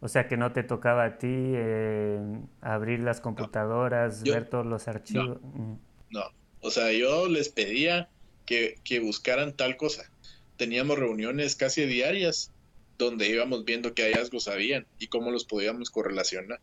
O 0.00 0.08
sea 0.08 0.28
que 0.28 0.36
no 0.36 0.52
te 0.52 0.62
tocaba 0.62 1.04
a 1.04 1.18
ti 1.18 1.28
eh, 1.30 2.20
abrir 2.60 3.00
las 3.00 3.20
computadoras, 3.20 4.22
ver 4.22 4.48
todos 4.48 4.66
los 4.66 4.88
archivos. 4.88 5.38
Mm. 5.42 5.74
No, 6.10 6.22
o 6.60 6.70
sea, 6.70 6.92
yo 6.92 7.28
les 7.28 7.48
pedía 7.48 8.08
que, 8.44 8.76
que 8.84 9.00
buscaran 9.00 9.52
tal 9.54 9.76
cosa. 9.76 10.10
Teníamos 10.56 10.98
reuniones 10.98 11.56
casi 11.56 11.86
diarias 11.86 12.52
donde 12.98 13.28
íbamos 13.28 13.64
viendo 13.64 13.94
qué 13.94 14.04
hallazgos 14.04 14.48
habían 14.48 14.86
y 14.98 15.08
cómo 15.08 15.30
los 15.30 15.44
podíamos 15.44 15.90
correlacionar. 15.90 16.60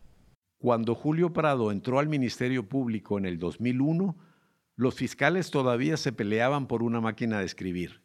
Cuando 0.58 0.94
Julio 0.94 1.32
Prado 1.32 1.70
entró 1.70 1.98
al 1.98 2.08
Ministerio 2.08 2.68
Público 2.68 3.18
en 3.18 3.26
el 3.26 3.38
2001, 3.38 4.16
los 4.76 4.94
fiscales 4.94 5.50
todavía 5.50 5.96
se 5.96 6.12
peleaban 6.12 6.66
por 6.66 6.82
una 6.82 7.00
máquina 7.00 7.38
de 7.38 7.46
escribir. 7.46 8.00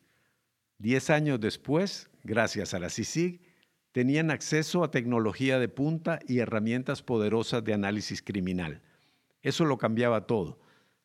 Diez 0.77 1.09
años 1.09 1.39
después, 1.39 2.09
gracias 2.23 2.73
a 2.73 2.79
la 2.79 2.89
CICIG, 2.89 3.41
tenían 3.99 4.31
acceso 4.31 4.85
a 4.85 4.91
tecnología 4.91 5.59
de 5.59 5.67
punta 5.67 6.21
y 6.25 6.39
herramientas 6.39 7.03
poderosas 7.03 7.65
de 7.65 7.73
análisis 7.73 8.21
criminal. 8.21 8.81
Eso 9.41 9.65
lo 9.65 9.77
cambiaba 9.77 10.25
todo. 10.25 10.57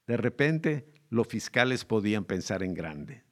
De 0.07 0.17
repente, 0.17 0.87
los 1.11 1.27
fiscales 1.27 1.85
podían 1.85 2.25
pensar 2.25 2.63
en 2.63 2.73
grande. 2.73 3.25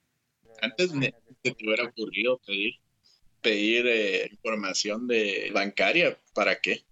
Antes 0.60 0.92
me, 0.92 1.14
te 1.42 1.54
hubiera 1.62 1.84
ocurrido 1.84 2.40
pedir, 2.44 2.74
pedir 3.40 3.86
eh, 3.86 4.30
información 4.32 5.06
de 5.06 5.52
bancaria, 5.54 6.18
¿para 6.34 6.60
qué? 6.60 6.82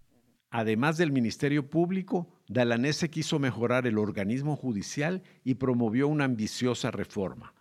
Además 0.49 0.95
del 0.95 1.11
Ministerio 1.11 1.69
Público, 1.69 2.29
Dalanese 2.47 3.09
quiso 3.09 3.37
mejorar 3.37 3.85
el 3.85 3.97
organismo 3.97 4.55
judicial 4.55 5.23
y 5.43 5.55
promovió 5.55 6.07
una 6.07 6.23
ambiciosa 6.23 6.89
reforma. 6.89 7.53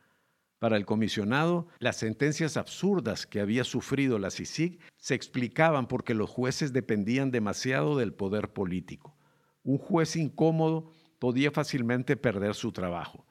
Para 0.61 0.77
el 0.77 0.85
comisionado, 0.85 1.69
las 1.79 1.97
sentencias 1.97 2.59
absurdas 2.59 3.27
que 3.27 3.41
había 3.41 3.65
sufrido 3.65 4.19
la 4.19 4.31
CICIG 4.31 4.79
se 4.99 5.15
explicaban 5.15 5.89
porque 5.89 6.13
los 6.13 6.29
jueces 6.29 6.75
dependían 6.75 7.31
demasiado 7.31 7.97
del 7.97 8.13
poder 8.13 8.53
político. 8.53 9.17
Un 9.63 9.79
juez 9.79 10.17
incómodo 10.17 10.93
podía 11.19 11.51
fácilmente 11.51 12.19
perder 12.19 12.55
su 12.55 12.73
trabajo. 12.73 13.27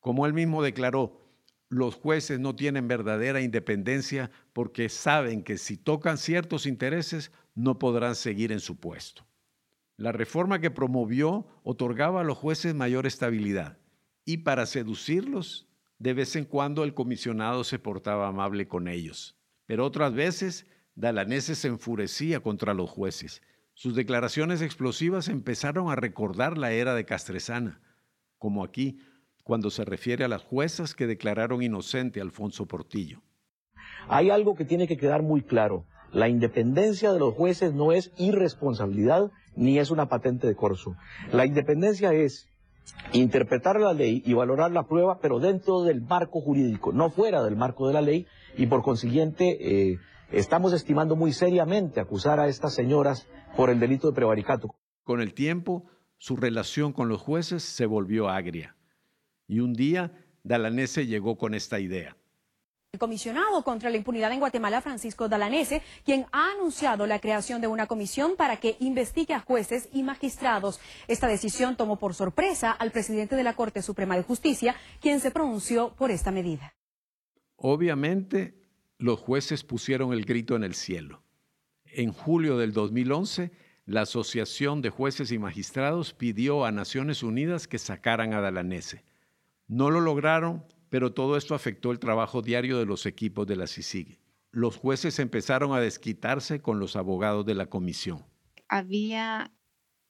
Como 0.00 0.26
él 0.26 0.34
mismo 0.34 0.62
declaró, 0.62 1.22
los 1.70 1.94
jueces 1.94 2.38
no 2.38 2.54
tienen 2.54 2.86
verdadera 2.86 3.40
independencia 3.40 4.30
porque 4.52 4.90
saben 4.90 5.42
que 5.42 5.56
si 5.56 5.78
tocan 5.78 6.18
ciertos 6.18 6.66
intereses 6.66 7.32
no 7.54 7.78
podrán 7.78 8.14
seguir 8.14 8.52
en 8.52 8.60
su 8.60 8.76
puesto. 8.76 9.26
La 9.96 10.12
reforma 10.12 10.60
que 10.60 10.70
promovió 10.70 11.46
otorgaba 11.62 12.20
a 12.20 12.24
los 12.24 12.36
jueces 12.36 12.74
mayor 12.74 13.06
estabilidad 13.06 13.78
y 14.26 14.38
para 14.38 14.66
seducirlos 14.66 15.67
de 15.98 16.14
vez 16.14 16.36
en 16.36 16.44
cuando 16.44 16.84
el 16.84 16.94
comisionado 16.94 17.64
se 17.64 17.78
portaba 17.78 18.28
amable 18.28 18.68
con 18.68 18.88
ellos, 18.88 19.36
pero 19.66 19.84
otras 19.84 20.14
veces 20.14 20.66
Dalanese 20.94 21.54
se 21.54 21.68
enfurecía 21.68 22.40
contra 22.40 22.74
los 22.74 22.90
jueces. 22.90 23.42
Sus 23.74 23.94
declaraciones 23.94 24.62
explosivas 24.62 25.28
empezaron 25.28 25.90
a 25.90 25.96
recordar 25.96 26.58
la 26.58 26.72
era 26.72 26.94
de 26.94 27.04
Castresana, 27.04 27.80
como 28.38 28.64
aquí, 28.64 28.98
cuando 29.44 29.70
se 29.70 29.84
refiere 29.84 30.24
a 30.24 30.28
las 30.28 30.42
juezas 30.42 30.94
que 30.94 31.06
declararon 31.06 31.62
inocente 31.62 32.20
a 32.20 32.22
Alfonso 32.22 32.66
Portillo. 32.66 33.22
Hay 34.08 34.30
algo 34.30 34.56
que 34.56 34.64
tiene 34.64 34.88
que 34.88 34.96
quedar 34.96 35.22
muy 35.22 35.42
claro. 35.42 35.86
La 36.12 36.28
independencia 36.28 37.12
de 37.12 37.18
los 37.18 37.34
jueces 37.34 37.74
no 37.74 37.92
es 37.92 38.12
irresponsabilidad 38.16 39.30
ni 39.56 39.78
es 39.78 39.90
una 39.90 40.08
patente 40.08 40.46
de 40.46 40.54
corso. 40.54 40.96
La 41.32 41.46
independencia 41.46 42.12
es 42.12 42.48
interpretar 43.12 43.80
la 43.80 43.92
ley 43.92 44.22
y 44.24 44.34
valorar 44.34 44.70
la 44.70 44.86
prueba, 44.86 45.18
pero 45.20 45.38
dentro 45.38 45.82
del 45.82 46.02
marco 46.02 46.40
jurídico, 46.40 46.92
no 46.92 47.10
fuera 47.10 47.42
del 47.42 47.56
marco 47.56 47.86
de 47.86 47.94
la 47.94 48.02
ley, 48.02 48.26
y 48.56 48.66
por 48.66 48.82
consiguiente 48.82 49.90
eh, 49.90 49.98
estamos 50.30 50.72
estimando 50.72 51.16
muy 51.16 51.32
seriamente 51.32 52.00
acusar 52.00 52.40
a 52.40 52.48
estas 52.48 52.74
señoras 52.74 53.28
por 53.56 53.70
el 53.70 53.80
delito 53.80 54.08
de 54.08 54.14
prevaricato. 54.14 54.74
Con 55.04 55.20
el 55.20 55.32
tiempo, 55.32 55.84
su 56.18 56.36
relación 56.36 56.92
con 56.92 57.08
los 57.08 57.22
jueces 57.22 57.62
se 57.62 57.86
volvió 57.86 58.28
agria. 58.28 58.76
Y 59.46 59.60
un 59.60 59.72
día, 59.72 60.12
Dalanese 60.42 61.06
llegó 61.06 61.38
con 61.38 61.54
esta 61.54 61.80
idea. 61.80 62.17
El 62.90 62.98
comisionado 63.00 63.62
contra 63.64 63.90
la 63.90 63.98
impunidad 63.98 64.32
en 64.32 64.40
Guatemala, 64.40 64.80
Francisco 64.80 65.28
Dalanese, 65.28 65.82
quien 66.06 66.24
ha 66.32 66.52
anunciado 66.52 67.06
la 67.06 67.18
creación 67.18 67.60
de 67.60 67.66
una 67.66 67.86
comisión 67.86 68.34
para 68.34 68.56
que 68.56 68.78
investigue 68.80 69.34
a 69.34 69.40
jueces 69.40 69.90
y 69.92 70.02
magistrados. 70.02 70.80
Esta 71.06 71.26
decisión 71.26 71.76
tomó 71.76 71.98
por 71.98 72.14
sorpresa 72.14 72.70
al 72.70 72.90
presidente 72.90 73.36
de 73.36 73.42
la 73.42 73.52
Corte 73.52 73.82
Suprema 73.82 74.16
de 74.16 74.22
Justicia, 74.22 74.74
quien 75.02 75.20
se 75.20 75.30
pronunció 75.30 75.94
por 75.96 76.10
esta 76.10 76.30
medida. 76.30 76.72
Obviamente, 77.56 78.54
los 78.96 79.20
jueces 79.20 79.64
pusieron 79.64 80.14
el 80.14 80.24
grito 80.24 80.56
en 80.56 80.64
el 80.64 80.74
cielo. 80.74 81.22
En 81.84 82.10
julio 82.10 82.56
del 82.56 82.72
2011, 82.72 83.50
la 83.84 84.00
Asociación 84.02 84.80
de 84.80 84.88
Jueces 84.88 85.30
y 85.30 85.38
Magistrados 85.38 86.14
pidió 86.14 86.64
a 86.64 86.72
Naciones 86.72 87.22
Unidas 87.22 87.68
que 87.68 87.78
sacaran 87.78 88.32
a 88.32 88.40
Dalanese. 88.40 89.04
No 89.66 89.90
lo 89.90 90.00
lograron 90.00 90.64
pero 90.90 91.12
todo 91.12 91.36
esto 91.36 91.54
afectó 91.54 91.90
el 91.90 91.98
trabajo 91.98 92.42
diario 92.42 92.78
de 92.78 92.86
los 92.86 93.06
equipos 93.06 93.46
de 93.46 93.56
la 93.56 93.66
CICIG. 93.66 94.18
los 94.50 94.76
jueces 94.76 95.18
empezaron 95.18 95.72
a 95.72 95.80
desquitarse 95.80 96.60
con 96.62 96.80
los 96.80 96.96
abogados 96.96 97.44
de 97.44 97.54
la 97.54 97.66
comisión. 97.66 98.24
Había 98.68 99.52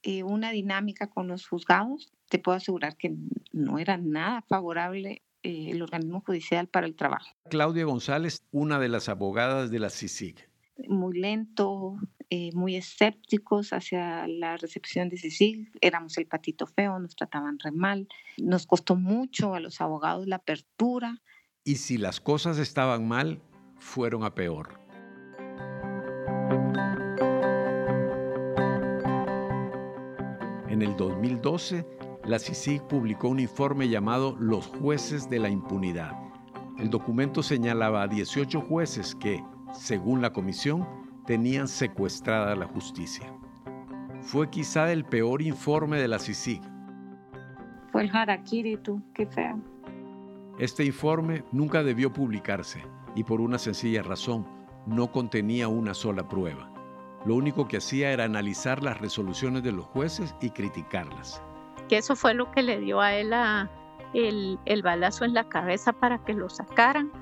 eh, 0.03 0.23
una 0.23 0.51
dinámica 0.51 1.11
con 1.11 1.27
los 1.29 1.47
juzgados. 1.47 2.13
Te 2.29 2.39
puedo 2.39 2.57
asegurar 2.57 2.97
que 2.97 3.17
no 3.53 3.79
era 3.79 3.97
nada 3.97 4.43
favorable 4.43 5.23
eh, 5.43 5.71
el 5.71 5.83
organismo 5.83 6.21
judicial 6.21 6.69
para 6.69 6.87
el 6.87 6.95
trabajo. 6.95 7.29
Claudia 7.51 7.85
González, 7.85 8.45
una 8.53 8.79
de 8.79 8.89
las 8.89 9.09
abogadas 9.09 9.71
de 9.71 9.79
la 9.81 9.91
CICIG. 9.91 10.49
Muy 10.89 11.19
lento, 11.19 11.97
eh, 12.31 12.51
muy 12.53 12.77
escépticos 12.77 13.73
hacia 13.73 14.27
la 14.29 14.59
recepción 14.59 15.09
de 15.09 15.17
CICIG. 15.17 15.71
Éramos 15.81 16.19
el 16.19 16.27
patito 16.27 16.67
feo, 16.67 16.99
nos 16.99 17.17
trataban 17.17 17.59
re 17.59 17.73
mal. 17.73 18.07
Nos 18.37 18.67
costó 18.67 18.97
mucho 18.97 19.55
a 19.55 19.61
los 19.61 19.81
abogados 19.81 20.27
la 20.27 20.37
apertura. 20.37 21.23
Y 21.65 21.77
si 21.77 21.97
las 21.97 22.21
cosas 22.21 22.59
estaban 22.59 23.09
mal, 23.09 23.41
fueron 23.79 24.25
a 24.25 24.35
peor. 24.35 24.79
En 30.69 30.83
el 30.83 30.97
2012, 30.97 31.87
la 32.25 32.39
CICIG 32.39 32.87
publicó 32.89 33.29
un 33.29 33.41
informe 33.41 33.89
llamado 33.89 34.37
Los 34.39 34.67
jueces 34.67 35.31
de 35.31 35.39
la 35.39 35.49
impunidad. 35.49 36.13
El 36.79 36.91
documento 36.91 37.43
señalaba 37.43 38.03
a 38.03 38.07
18 38.07 38.61
jueces 38.61 39.15
que, 39.15 39.43
según 39.73 40.21
la 40.21 40.33
comisión, 40.33 40.98
tenían 41.29 41.69
secuestrada 41.69 42.57
la 42.57 42.65
justicia. 42.65 43.31
Fue 44.23 44.49
quizá 44.49 44.91
el 44.91 45.05
peor 45.05 45.43
informe 45.43 46.01
de 46.01 46.09
la 46.09 46.19
CICIG. 46.19 46.63
Fue 47.93 48.05
el 48.05 48.17
harakiri, 48.17 48.79
tú, 48.79 49.03
qué 49.13 49.27
feo. 49.27 49.61
Este 50.59 50.87
informe 50.87 51.45
nunca 51.53 51.83
debió 51.83 52.11
publicarse 52.11 52.83
y 53.15 53.25
por 53.25 53.43
una 53.43 53.59
sencilla 53.59 54.03
razón, 54.03 54.47
no 54.87 55.13
contenía 55.13 55.69
una 55.69 55.93
sola 55.93 56.27
prueba. 56.27 56.73
Lo 57.27 57.35
único 57.35 57.69
que 57.69 57.77
hacía 57.77 58.11
era 58.11 58.25
analizar 58.25 58.83
las 58.83 58.99
resoluciones 58.99 59.63
de 59.63 59.73
los 59.73 59.85
jueces 59.85 60.35
y 60.41 60.49
criticarlas. 60.49 61.43
Que 61.91 61.99
eso 61.99 62.17
fue 62.17 62.33
lo 62.33 62.51
que 62.53 62.63
le 62.63 62.81
dio 62.81 63.03
a 63.03 63.13
él 63.15 63.35
el, 64.15 64.59
el, 64.65 64.83
balazo 64.83 65.27
en 65.27 65.35
la 65.35 65.47
cabeza 65.47 65.93
para 65.93 66.25
que 66.25 66.33
lo 66.33 66.49
sacaran, 66.49 67.13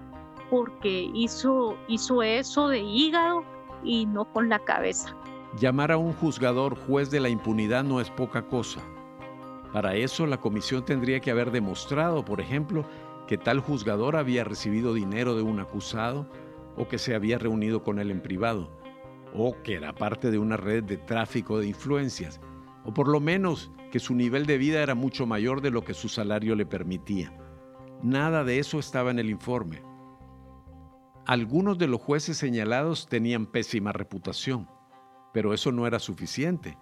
porque 0.48 1.10
hizo, 1.12 1.76
hizo 1.88 2.22
eso 2.22 2.68
de 2.68 2.78
hígado 2.78 3.55
y 3.86 4.04
no 4.04 4.30
con 4.32 4.48
la 4.48 4.58
cabeza. 4.58 5.16
Llamar 5.58 5.92
a 5.92 5.96
un 5.96 6.12
juzgador 6.12 6.76
juez 6.76 7.10
de 7.10 7.20
la 7.20 7.30
impunidad 7.30 7.84
no 7.84 8.00
es 8.00 8.10
poca 8.10 8.42
cosa. 8.42 8.82
Para 9.72 9.94
eso 9.94 10.26
la 10.26 10.38
comisión 10.38 10.84
tendría 10.84 11.20
que 11.20 11.30
haber 11.30 11.50
demostrado, 11.50 12.24
por 12.24 12.40
ejemplo, 12.40 12.84
que 13.26 13.38
tal 13.38 13.60
juzgador 13.60 14.16
había 14.16 14.44
recibido 14.44 14.92
dinero 14.92 15.34
de 15.34 15.42
un 15.42 15.60
acusado 15.60 16.28
o 16.76 16.88
que 16.88 16.98
se 16.98 17.14
había 17.14 17.38
reunido 17.38 17.82
con 17.82 17.98
él 17.98 18.10
en 18.10 18.20
privado, 18.20 18.70
o 19.34 19.56
que 19.62 19.74
era 19.74 19.94
parte 19.94 20.30
de 20.30 20.38
una 20.38 20.56
red 20.56 20.84
de 20.84 20.96
tráfico 20.98 21.58
de 21.58 21.68
influencias, 21.68 22.40
o 22.84 22.92
por 22.92 23.08
lo 23.08 23.20
menos 23.20 23.70
que 23.90 23.98
su 23.98 24.14
nivel 24.14 24.46
de 24.46 24.58
vida 24.58 24.82
era 24.82 24.94
mucho 24.94 25.26
mayor 25.26 25.62
de 25.62 25.70
lo 25.70 25.84
que 25.84 25.94
su 25.94 26.08
salario 26.08 26.54
le 26.54 26.66
permitía. 26.66 27.32
Nada 28.02 28.44
de 28.44 28.58
eso 28.58 28.78
estaba 28.78 29.10
en 29.10 29.18
el 29.18 29.30
informe. 29.30 29.82
Algunos 31.26 31.76
de 31.76 31.88
los 31.88 32.00
jueces 32.00 32.36
señalados 32.36 33.08
tenían 33.08 33.46
pésima 33.46 33.90
reputación, 33.90 34.68
pero 35.32 35.52
eso 35.54 35.72
no 35.72 35.88
era 35.88 35.98
suficiente. 35.98 36.78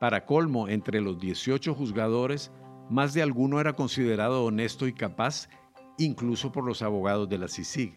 Para 0.00 0.26
colmo, 0.26 0.66
entre 0.66 1.00
los 1.00 1.20
18 1.20 1.72
juzgadores 1.72 2.50
más 2.90 3.14
de 3.14 3.22
alguno 3.22 3.60
era 3.60 3.74
considerado 3.74 4.44
honesto 4.44 4.88
y 4.88 4.92
capaz, 4.92 5.48
incluso 5.96 6.50
por 6.50 6.64
los 6.64 6.82
abogados 6.82 7.28
de 7.28 7.38
la 7.38 7.46
CICIG. 7.46 7.96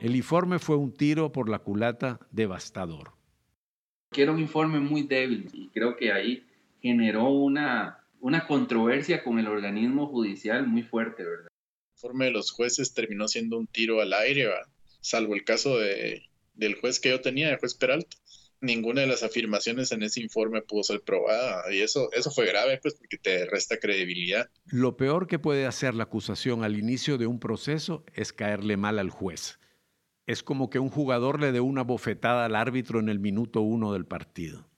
El 0.00 0.16
informe 0.16 0.58
fue 0.58 0.76
un 0.76 0.94
tiro 0.94 1.32
por 1.32 1.50
la 1.50 1.58
culata 1.58 2.18
devastador. 2.30 3.12
Era 4.16 4.32
un 4.32 4.38
informe 4.38 4.80
muy 4.80 5.02
débil 5.02 5.50
y 5.52 5.68
creo 5.68 5.96
que 5.96 6.12
ahí 6.12 6.46
generó 6.80 7.28
una, 7.28 8.06
una 8.20 8.46
controversia 8.46 9.22
con 9.22 9.38
el 9.38 9.48
organismo 9.48 10.06
judicial 10.06 10.66
muy 10.66 10.82
fuerte, 10.82 11.24
¿verdad? 11.24 11.48
Informe 12.04 12.26
de 12.26 12.32
los 12.32 12.50
jueces 12.50 12.92
terminó 12.92 13.28
siendo 13.28 13.58
un 13.58 13.66
tiro 13.66 14.02
al 14.02 14.12
aire, 14.12 14.50
salvo 15.00 15.34
el 15.34 15.42
caso 15.42 15.78
de, 15.78 16.22
del 16.52 16.74
juez 16.74 17.00
que 17.00 17.08
yo 17.08 17.22
tenía, 17.22 17.50
el 17.50 17.56
juez 17.56 17.74
Peralta 17.74 18.16
ninguna 18.64 19.02
de 19.02 19.06
las 19.06 19.22
afirmaciones 19.22 19.92
en 19.92 20.02
ese 20.02 20.20
informe 20.20 20.62
pudo 20.62 20.82
ser 20.82 21.02
probada 21.02 21.72
y 21.72 21.80
eso, 21.80 22.10
eso 22.12 22.30
fue 22.30 22.46
grave 22.46 22.78
pues 22.82 22.94
porque 22.94 23.18
te 23.18 23.46
resta 23.46 23.78
credibilidad. 23.78 24.48
Lo 24.66 24.96
peor 24.96 25.26
que 25.26 25.38
puede 25.38 25.66
hacer 25.66 25.94
la 25.94 26.04
acusación 26.04 26.64
al 26.64 26.78
inicio 26.78 27.18
de 27.18 27.26
un 27.26 27.38
proceso 27.38 28.04
es 28.14 28.32
caerle 28.32 28.76
mal 28.76 28.98
al 28.98 29.10
juez. 29.10 29.60
Es 30.26 30.42
como 30.42 30.70
que 30.70 30.78
un 30.78 30.88
jugador 30.88 31.40
le 31.40 31.52
dé 31.52 31.60
una 31.60 31.82
bofetada 31.82 32.46
al 32.46 32.56
árbitro 32.56 32.98
en 32.98 33.08
el 33.08 33.20
minuto 33.20 33.60
uno 33.60 33.92
del 33.92 34.06
partido. 34.06 34.70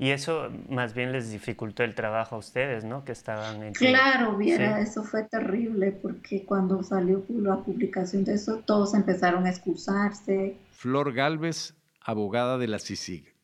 Y 0.00 0.10
eso 0.10 0.48
más 0.68 0.94
bien 0.94 1.10
les 1.10 1.32
dificultó 1.32 1.82
el 1.82 1.96
trabajo 1.96 2.36
a 2.36 2.38
ustedes, 2.38 2.84
¿no? 2.84 3.04
Que 3.04 3.10
estaban 3.10 3.62
en... 3.64 3.72
Claro, 3.72 4.36
viera, 4.36 4.80
eso 4.80 5.02
fue 5.02 5.24
terrible 5.24 5.90
porque 5.90 6.44
cuando 6.44 6.84
salió 6.84 7.24
la 7.28 7.56
publicación 7.56 8.22
de 8.22 8.34
eso, 8.34 8.58
todos 8.64 8.94
empezaron 8.94 9.44
a 9.46 9.50
excusarse. 9.50 10.56
Flor 10.70 11.12
Galvez 11.12 11.74
abogada 12.00 12.58
de 12.58 12.68
la 12.68 12.78
CICIG. 12.78 13.34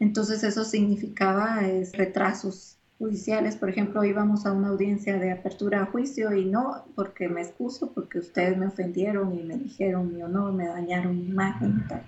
Entonces 0.00 0.44
eso 0.44 0.64
significaba 0.64 1.60
retrasos 1.94 2.76
judiciales. 2.98 3.56
Por 3.56 3.70
ejemplo, 3.70 4.04
íbamos 4.04 4.44
a 4.44 4.52
una 4.52 4.68
audiencia 4.68 5.18
de 5.18 5.32
apertura 5.32 5.82
a 5.82 5.86
juicio 5.86 6.34
y 6.34 6.44
no 6.44 6.84
porque 6.94 7.28
me 7.28 7.40
excuso, 7.40 7.92
porque 7.92 8.18
ustedes 8.18 8.56
me 8.58 8.66
ofendieron 8.66 9.34
y 9.38 9.42
me 9.42 9.56
dijeron 9.56 10.14
mi 10.14 10.22
honor, 10.22 10.52
me 10.52 10.66
dañaron 10.66 11.18
mi 11.18 11.24
imagen 11.24 11.82
y 11.84 11.88
tal. 11.88 12.02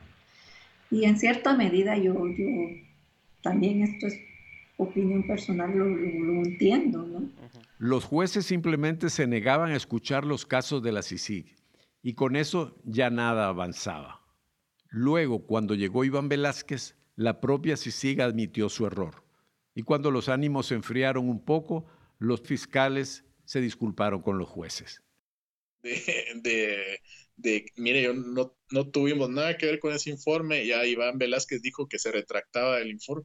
Y 0.91 1.05
en 1.05 1.19
cierta 1.19 1.55
medida 1.55 1.97
yo, 1.97 2.13
yo 2.29 2.47
también 3.43 3.83
esto 3.83 4.07
es 4.07 4.19
opinión 4.77 5.27
personal, 5.27 5.77
lo, 5.77 5.87
lo 5.87 6.45
entiendo, 6.45 7.03
¿no? 7.03 7.31
Los 7.79 8.05
jueces 8.05 8.47
simplemente 8.47 9.11
se 9.11 9.27
negaban 9.27 9.73
a 9.73 9.77
escuchar 9.77 10.25
los 10.25 10.47
casos 10.47 10.83
de 10.83 10.93
la 10.93 11.03
CICIG 11.03 11.57
y 12.03 12.15
con 12.15 12.37
eso 12.37 12.81
ya 12.85 13.11
nada 13.11 13.49
avanzaba. 13.49 14.21
Luego, 14.89 15.47
cuando 15.47 15.75
llegó 15.75 16.05
Iván 16.05 16.29
Velázquez, 16.29 16.97
la 17.17 17.41
propia 17.41 17.77
CICIG 17.77 18.21
admitió 18.21 18.69
su 18.69 18.87
error. 18.87 19.25
Y 19.75 19.83
cuando 19.83 20.11
los 20.11 20.29
ánimos 20.29 20.67
se 20.67 20.75
enfriaron 20.75 21.29
un 21.29 21.45
poco, 21.45 21.87
los 22.19 22.43
fiscales 22.43 23.25
se 23.45 23.61
disculparon 23.61 24.23
con 24.23 24.39
los 24.39 24.49
jueces. 24.49 25.03
De, 27.35 27.65
mire, 27.77 28.03
yo 28.03 28.13
no, 28.13 28.55
no, 28.71 28.91
tuvimos 28.91 29.31
nada 29.31 29.57
que 29.57 29.67
ver 29.67 29.81
con 29.81 29.93
ese 29.93 30.11
informe, 30.11 30.67
ya 30.67 30.85
Iván 30.85 31.19
Velázquez 31.19 31.63
dijo 31.63 31.89
que 31.89 31.99
se 31.99 32.13
retractaba 32.13 32.77
del 32.77 32.91
informe, 32.91 33.25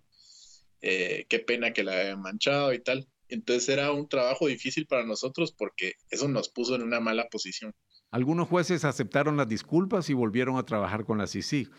eh, 0.81 1.25
qué 1.29 1.39
pena 1.39 1.73
que 1.73 1.83
la 1.83 1.93
haya 1.93 2.15
manchado 2.15 2.73
y 2.73 2.79
tal. 2.79 3.07
Entonces 3.29 3.67
era 3.69 3.91
un 3.91 4.07
trabajo 4.07 4.47
difícil 4.47 4.85
para 4.87 5.05
nosotros 5.05 5.51
porque 5.51 5.93
eso 6.09 6.27
nos 6.27 6.49
puso 6.49 6.75
en 6.75 6.83
una 6.83 6.99
mala 6.99 7.27
posición. 7.29 7.73
Algunos 8.09 8.47
jueces 8.47 8.85
aceptaron 8.85 9.35
las 9.35 9.49
disculpas 9.49 10.09
y 10.09 10.13
volvieron 10.13 10.57
a 10.57 10.65
trabajar 10.65 11.03
con 11.03 11.17
la 11.17 11.27
CICIG. 11.27 11.69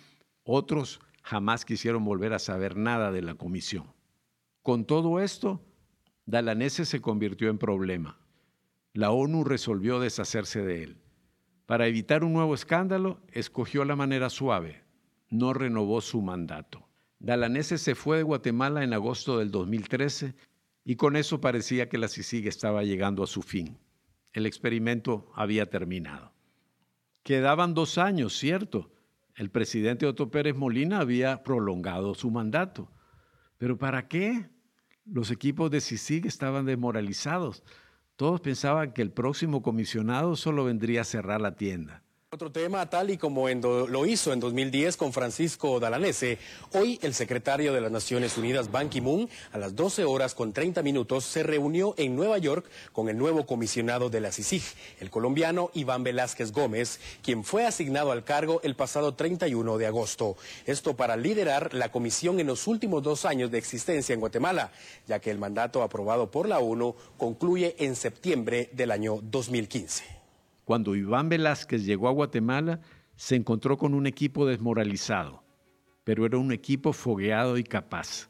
Otros 0.42 1.00
jamás 1.22 1.64
quisieron 1.64 2.04
volver 2.04 2.32
a 2.34 2.38
saber 2.38 2.76
nada 2.76 3.10
de 3.12 3.22
la 3.22 3.34
comisión. 3.34 3.94
Con 4.62 4.84
todo 4.84 5.20
esto, 5.20 5.62
Dalanese 6.26 6.84
se 6.84 7.00
convirtió 7.00 7.48
en 7.48 7.58
problema. 7.58 8.18
La 8.92 9.10
ONU 9.10 9.44
resolvió 9.44 10.00
deshacerse 10.00 10.62
de 10.62 10.82
él. 10.82 10.96
Para 11.64 11.86
evitar 11.86 12.24
un 12.24 12.32
nuevo 12.32 12.54
escándalo, 12.54 13.20
escogió 13.32 13.84
la 13.84 13.96
manera 13.96 14.28
suave. 14.28 14.84
No 15.30 15.52
renovó 15.52 16.00
su 16.00 16.20
mandato. 16.20 16.87
Dalanese 17.18 17.78
se 17.78 17.94
fue 17.94 18.18
de 18.18 18.22
Guatemala 18.22 18.84
en 18.84 18.92
agosto 18.92 19.38
del 19.38 19.50
2013 19.50 20.34
y 20.84 20.96
con 20.96 21.16
eso 21.16 21.40
parecía 21.40 21.88
que 21.88 21.98
la 21.98 22.08
CICIG 22.08 22.46
estaba 22.46 22.84
llegando 22.84 23.22
a 23.22 23.26
su 23.26 23.42
fin 23.42 23.78
el 24.32 24.46
experimento 24.46 25.30
había 25.34 25.68
terminado. 25.68 26.32
Quedaban 27.22 27.74
dos 27.74 27.98
años, 27.98 28.36
cierto. 28.36 28.90
El 29.34 29.50
presidente 29.50 30.06
Otto 30.06 30.30
Pérez 30.30 30.56
Molina 30.56 31.00
había 31.00 31.42
prolongado 31.42 32.14
su 32.14 32.30
mandato. 32.30 32.90
¿Pero 33.58 33.76
para 33.78 34.08
qué? 34.08 34.48
Los 35.04 35.30
equipos 35.30 35.70
de 35.70 35.80
CICIG 35.80 36.26
estaban 36.26 36.66
desmoralizados. 36.66 37.62
Todos 38.16 38.40
pensaban 38.40 38.92
que 38.92 39.02
el 39.02 39.12
próximo 39.12 39.62
comisionado 39.62 40.36
solo 40.36 40.64
vendría 40.64 41.02
a 41.02 41.04
cerrar 41.04 41.40
la 41.40 41.56
tienda. 41.56 42.02
Otro 42.30 42.52
tema, 42.52 42.84
tal 42.90 43.08
y 43.08 43.16
como 43.16 43.48
lo 43.48 44.04
hizo 44.04 44.34
en 44.34 44.40
2010 44.40 44.98
con 44.98 45.14
Francisco 45.14 45.80
Dalanese, 45.80 46.36
hoy 46.74 46.98
el 47.00 47.14
secretario 47.14 47.72
de 47.72 47.80
las 47.80 47.90
Naciones 47.90 48.36
Unidas, 48.36 48.70
Ban 48.70 48.90
Ki-moon, 48.90 49.30
a 49.50 49.56
las 49.56 49.74
12 49.74 50.04
horas 50.04 50.34
con 50.34 50.52
30 50.52 50.82
minutos, 50.82 51.24
se 51.24 51.42
reunió 51.42 51.94
en 51.96 52.16
Nueva 52.16 52.36
York 52.36 52.66
con 52.92 53.08
el 53.08 53.16
nuevo 53.16 53.46
comisionado 53.46 54.10
de 54.10 54.20
la 54.20 54.30
CICIG, 54.30 54.62
el 55.00 55.08
colombiano 55.08 55.70
Iván 55.72 56.04
Velázquez 56.04 56.52
Gómez, 56.52 57.00
quien 57.22 57.44
fue 57.44 57.64
asignado 57.64 58.12
al 58.12 58.24
cargo 58.24 58.60
el 58.62 58.76
pasado 58.76 59.14
31 59.14 59.78
de 59.78 59.86
agosto. 59.86 60.36
Esto 60.66 60.96
para 60.96 61.16
liderar 61.16 61.72
la 61.72 61.90
comisión 61.90 62.40
en 62.40 62.48
los 62.48 62.66
últimos 62.66 63.02
dos 63.02 63.24
años 63.24 63.50
de 63.50 63.56
existencia 63.56 64.12
en 64.12 64.20
Guatemala, 64.20 64.70
ya 65.06 65.18
que 65.18 65.30
el 65.30 65.38
mandato 65.38 65.82
aprobado 65.82 66.30
por 66.30 66.46
la 66.46 66.58
ONU 66.58 66.94
concluye 67.16 67.74
en 67.78 67.96
septiembre 67.96 68.68
del 68.74 68.90
año 68.90 69.18
2015. 69.22 70.17
Cuando 70.68 70.94
Iván 70.94 71.30
Velázquez 71.30 71.86
llegó 71.86 72.08
a 72.08 72.12
Guatemala, 72.12 72.80
se 73.16 73.36
encontró 73.36 73.78
con 73.78 73.94
un 73.94 74.06
equipo 74.06 74.44
desmoralizado, 74.44 75.42
pero 76.04 76.26
era 76.26 76.36
un 76.36 76.52
equipo 76.52 76.92
fogueado 76.92 77.56
y 77.56 77.64
capaz. 77.64 78.28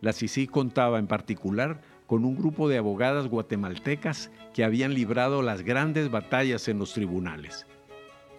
La 0.00 0.12
CICI 0.12 0.46
contaba 0.46 1.00
en 1.00 1.08
particular 1.08 1.80
con 2.06 2.24
un 2.24 2.36
grupo 2.36 2.68
de 2.68 2.78
abogadas 2.78 3.26
guatemaltecas 3.26 4.30
que 4.54 4.62
habían 4.62 4.94
librado 4.94 5.42
las 5.42 5.62
grandes 5.62 6.08
batallas 6.08 6.68
en 6.68 6.78
los 6.78 6.94
tribunales. 6.94 7.66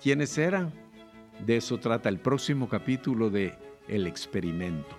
¿Quiénes 0.02 0.38
eran? 0.38 0.72
De 1.46 1.58
eso 1.58 1.80
trata 1.80 2.08
el 2.08 2.20
próximo 2.20 2.70
capítulo 2.70 3.30
de 3.30 3.58
El 3.90 4.08
experimento. 4.08 4.96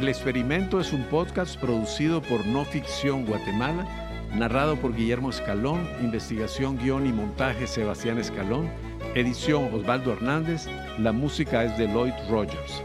El 0.00 0.08
experimento 0.08 0.80
es 0.80 0.94
un 0.94 1.02
podcast 1.04 1.60
producido 1.60 2.22
por 2.22 2.46
No 2.46 2.64
Ficción 2.64 3.26
Guatemala, 3.26 3.86
narrado 4.34 4.76
por 4.76 4.96
Guillermo 4.96 5.28
Escalón, 5.28 5.86
investigación, 6.00 6.78
guion 6.78 7.06
y 7.06 7.12
montaje 7.12 7.66
Sebastián 7.66 8.16
Escalón, 8.16 8.70
edición 9.14 9.68
Osvaldo 9.74 10.14
Hernández, 10.14 10.68
la 10.98 11.12
música 11.12 11.64
es 11.64 11.76
de 11.76 11.86
Lloyd 11.86 12.14
Rogers. 12.30 12.82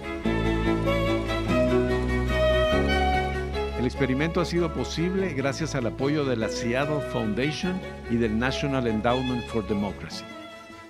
El 3.79 3.85
experimento 3.85 4.41
ha 4.41 4.45
sido 4.45 4.73
posible 4.73 5.33
gracias 5.35 5.73
al 5.73 5.87
apoyo 5.87 6.25
de 6.25 6.35
la 6.35 6.49
Seattle 6.49 6.99
Foundation 7.13 7.79
y 8.11 8.17
del 8.17 8.37
National 8.37 8.87
Endowment 8.87 9.45
for 9.45 9.65
Democracy. 9.65 10.25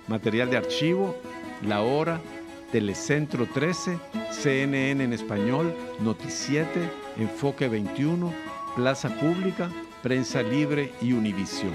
Material 0.08 0.50
de 0.50 0.56
archivo, 0.56 1.16
La 1.62 1.82
Hora, 1.82 2.20
Telecentro 2.70 3.46
13, 3.46 3.98
CNN 4.32 5.04
en 5.04 5.12
español, 5.12 5.74
Noticiete, 6.00 6.90
Enfoque 7.16 7.68
21, 7.68 8.32
Plaza 8.74 9.08
Pública, 9.08 9.70
Prensa 10.02 10.42
Libre 10.42 10.92
y 11.00 11.12
Univisión. 11.12 11.72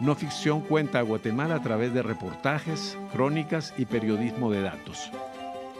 No 0.00 0.14
ficción 0.14 0.60
cuenta 0.62 1.00
a 1.00 1.02
Guatemala 1.02 1.56
a 1.56 1.62
través 1.62 1.92
de 1.92 2.02
reportajes, 2.02 2.96
crónicas 3.12 3.74
y 3.76 3.84
periodismo 3.84 4.50
de 4.50 4.62
datos. 4.62 5.10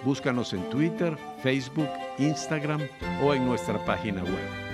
Búscanos 0.04 0.52
en 0.52 0.68
Twitter, 0.70 1.16
Facebook, 1.42 1.88
Instagram 2.18 2.82
o 3.22 3.32
en 3.32 3.46
nuestra 3.46 3.84
página 3.84 4.22
web. 4.22 4.67